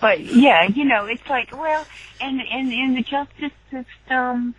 But 0.00 0.20
yeah, 0.20 0.64
you 0.64 0.84
know, 0.84 1.06
it's 1.06 1.28
like, 1.28 1.52
well, 1.52 1.86
and 2.20 2.40
and 2.40 2.72
in 2.72 2.94
the 2.94 3.02
justice 3.02 3.52
system, 3.70 4.54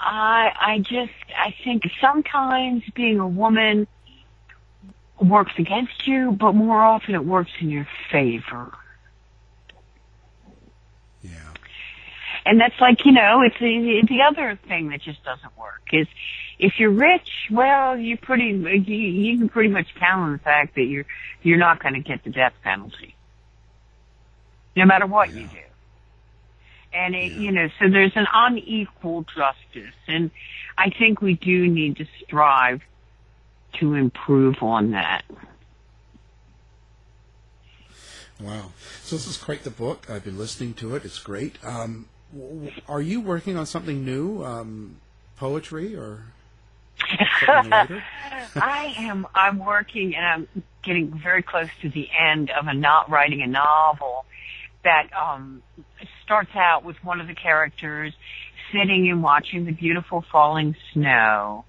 I 0.00 0.50
I 0.58 0.78
just 0.78 1.12
I 1.36 1.54
think 1.64 1.82
sometimes 2.00 2.82
being 2.94 3.20
a 3.20 3.28
woman 3.28 3.86
works 5.20 5.52
against 5.58 6.06
you, 6.06 6.32
but 6.32 6.54
more 6.54 6.80
often 6.82 7.14
it 7.14 7.24
works 7.24 7.50
in 7.60 7.70
your 7.70 7.86
favor. 8.10 8.72
Yeah. 11.22 11.30
And 12.44 12.60
that's 12.60 12.78
like, 12.80 13.04
you 13.04 13.12
know, 13.12 13.40
it's 13.42 13.58
the, 13.58 14.02
the 14.08 14.22
other 14.22 14.58
thing 14.68 14.90
that 14.90 15.00
just 15.00 15.22
doesn't 15.24 15.56
work 15.58 15.82
is 15.92 16.06
if 16.58 16.74
you're 16.78 16.90
rich, 16.90 17.28
well, 17.50 17.96
you 17.96 18.16
pretty, 18.18 18.44
you, 18.86 18.94
you 18.96 19.38
can 19.38 19.48
pretty 19.48 19.70
much 19.70 19.86
count 19.98 20.20
on 20.20 20.32
the 20.32 20.38
fact 20.38 20.74
that 20.74 20.82
you're, 20.84 21.06
you're 21.42 21.58
not 21.58 21.82
going 21.82 21.94
to 21.94 22.00
get 22.00 22.22
the 22.24 22.30
death 22.30 22.52
penalty. 22.62 23.14
No 24.76 24.84
matter 24.84 25.06
what 25.06 25.32
you 25.32 25.46
do. 25.48 25.56
And 26.92 27.14
it, 27.14 27.32
Yeah. 27.32 27.40
you 27.40 27.52
know, 27.52 27.68
so 27.80 27.88
there's 27.90 28.12
an 28.16 28.26
unequal 28.32 29.24
justice 29.34 29.94
and 30.06 30.30
I 30.76 30.90
think 30.90 31.20
we 31.22 31.34
do 31.34 31.66
need 31.68 31.96
to 31.96 32.04
strive 32.24 32.80
to 33.80 33.94
improve 33.94 34.62
on 34.62 34.92
that. 34.92 35.24
Wow. 38.40 38.72
So 39.02 39.16
this 39.16 39.26
is 39.26 39.36
quite 39.36 39.62
the 39.62 39.70
book. 39.70 40.08
I've 40.10 40.24
been 40.24 40.38
listening 40.38 40.74
to 40.74 40.96
it. 40.96 41.04
It's 41.04 41.18
great. 41.18 41.56
Um, 41.64 42.08
w- 42.32 42.66
w- 42.66 42.82
are 42.88 43.00
you 43.00 43.20
working 43.20 43.56
on 43.56 43.64
something 43.64 44.04
new? 44.04 44.42
Um, 44.44 44.96
poetry 45.36 45.96
or 45.96 46.24
something 47.44 47.70
later? 47.70 48.04
I 48.56 48.94
am. 48.98 49.26
I'm 49.34 49.58
working, 49.58 50.14
and 50.14 50.24
I'm 50.24 50.62
getting 50.82 51.18
very 51.22 51.42
close 51.42 51.68
to 51.82 51.88
the 51.88 52.08
end 52.18 52.50
of 52.50 52.66
a 52.66 52.74
not 52.74 53.10
writing 53.10 53.42
a 53.42 53.46
novel 53.46 54.24
that 54.84 55.08
um, 55.14 55.62
starts 56.24 56.54
out 56.54 56.84
with 56.84 56.96
one 57.02 57.20
of 57.20 57.26
the 57.26 57.34
characters 57.34 58.12
sitting 58.72 59.08
and 59.10 59.22
watching 59.22 59.64
the 59.64 59.72
beautiful 59.72 60.24
falling 60.30 60.76
snow 60.92 61.64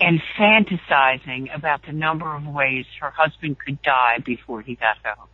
and 0.00 0.20
fantasizing 0.38 1.54
about 1.54 1.84
the 1.86 1.92
number 1.92 2.34
of 2.34 2.46
ways 2.46 2.86
her 3.00 3.10
husband 3.10 3.58
could 3.58 3.80
die 3.82 4.18
before 4.24 4.60
he 4.60 4.74
got 4.74 4.96
home. 5.04 5.28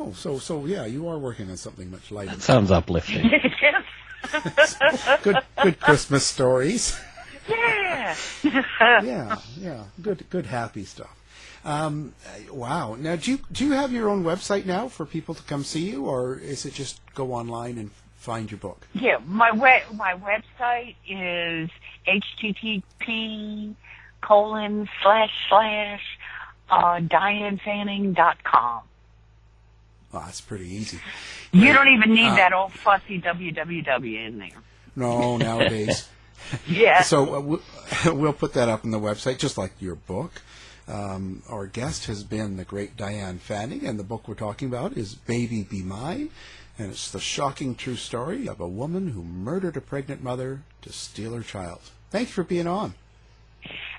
Oh, 0.00 0.12
so 0.12 0.38
so 0.38 0.64
yeah, 0.64 0.86
you 0.86 1.08
are 1.08 1.18
working 1.18 1.50
on 1.50 1.56
something 1.56 1.90
much 1.90 2.12
lighter. 2.12 2.30
That 2.30 2.42
Sounds 2.42 2.70
uplifting. 2.70 3.28
good 5.22 5.38
good 5.62 5.80
Christmas 5.80 6.24
stories. 6.26 6.98
yeah. 7.48 8.16
yeah, 8.80 9.38
yeah, 9.58 9.84
good, 10.00 10.24
good, 10.30 10.46
happy 10.46 10.84
stuff. 10.84 11.14
Um, 11.64 12.14
wow. 12.50 12.96
Now, 12.98 13.16
do 13.16 13.32
you 13.32 13.38
do 13.50 13.64
you 13.66 13.72
have 13.72 13.92
your 13.92 14.08
own 14.08 14.22
website 14.22 14.66
now 14.66 14.88
for 14.88 15.04
people 15.04 15.34
to 15.34 15.42
come 15.42 15.64
see 15.64 15.90
you, 15.90 16.06
or 16.06 16.38
is 16.38 16.64
it 16.64 16.74
just 16.74 17.00
go 17.14 17.32
online 17.32 17.78
and 17.78 17.90
find 18.18 18.50
your 18.50 18.58
book? 18.58 18.86
Yeah, 18.92 19.18
my 19.26 19.50
we- 19.52 19.96
my 19.96 20.14
website 20.14 20.96
is 21.08 21.70
http 22.06 23.74
colon 24.20 24.88
slash 25.02 25.30
slash 25.48 26.02
uh, 26.70 26.98
dianefanning.com. 27.00 28.80
Oh, 30.12 30.20
that's 30.24 30.40
pretty 30.40 30.68
easy. 30.74 30.98
You 31.52 31.72
don't 31.72 31.88
even 31.88 32.12
need 32.14 32.26
Uh, 32.28 32.36
that 32.36 32.52
old 32.52 32.72
fussy 32.72 33.20
www 33.20 34.26
in 34.26 34.38
there. 34.38 34.48
No, 34.96 35.36
nowadays. 35.36 36.08
Yeah. 36.68 37.02
so 37.02 37.34
uh, 37.36 37.40
we'll, 37.40 37.62
we'll 38.06 38.32
put 38.32 38.54
that 38.54 38.68
up 38.68 38.84
on 38.84 38.90
the 38.90 39.00
website, 39.00 39.38
just 39.38 39.58
like 39.58 39.72
your 39.80 39.96
book. 39.96 40.40
Um, 40.86 41.42
our 41.48 41.66
guest 41.66 42.06
has 42.06 42.22
been 42.24 42.56
the 42.56 42.64
great 42.64 42.96
Diane 42.96 43.38
Fanning, 43.38 43.84
and 43.86 43.98
the 43.98 44.04
book 44.04 44.26
we're 44.28 44.34
talking 44.34 44.68
about 44.68 44.96
is 44.96 45.14
Baby 45.14 45.62
Be 45.64 45.82
Mine, 45.82 46.30
and 46.78 46.90
it's 46.90 47.10
the 47.10 47.20
shocking 47.20 47.74
true 47.74 47.96
story 47.96 48.48
of 48.48 48.60
a 48.60 48.68
woman 48.68 49.08
who 49.08 49.22
murdered 49.22 49.76
a 49.76 49.80
pregnant 49.80 50.22
mother 50.22 50.62
to 50.82 50.92
steal 50.92 51.34
her 51.34 51.42
child. 51.42 51.80
Thanks 52.10 52.30
for 52.30 52.44
being 52.44 52.68
on. 52.68 52.94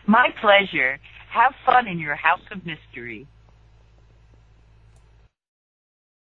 My 0.08 0.34
pleasure. 0.42 1.00
Have 1.30 1.54
fun 1.66 1.88
in 1.88 2.00
your 2.00 2.16
house 2.16 2.42
of 2.52 2.66
mystery. 2.66 3.28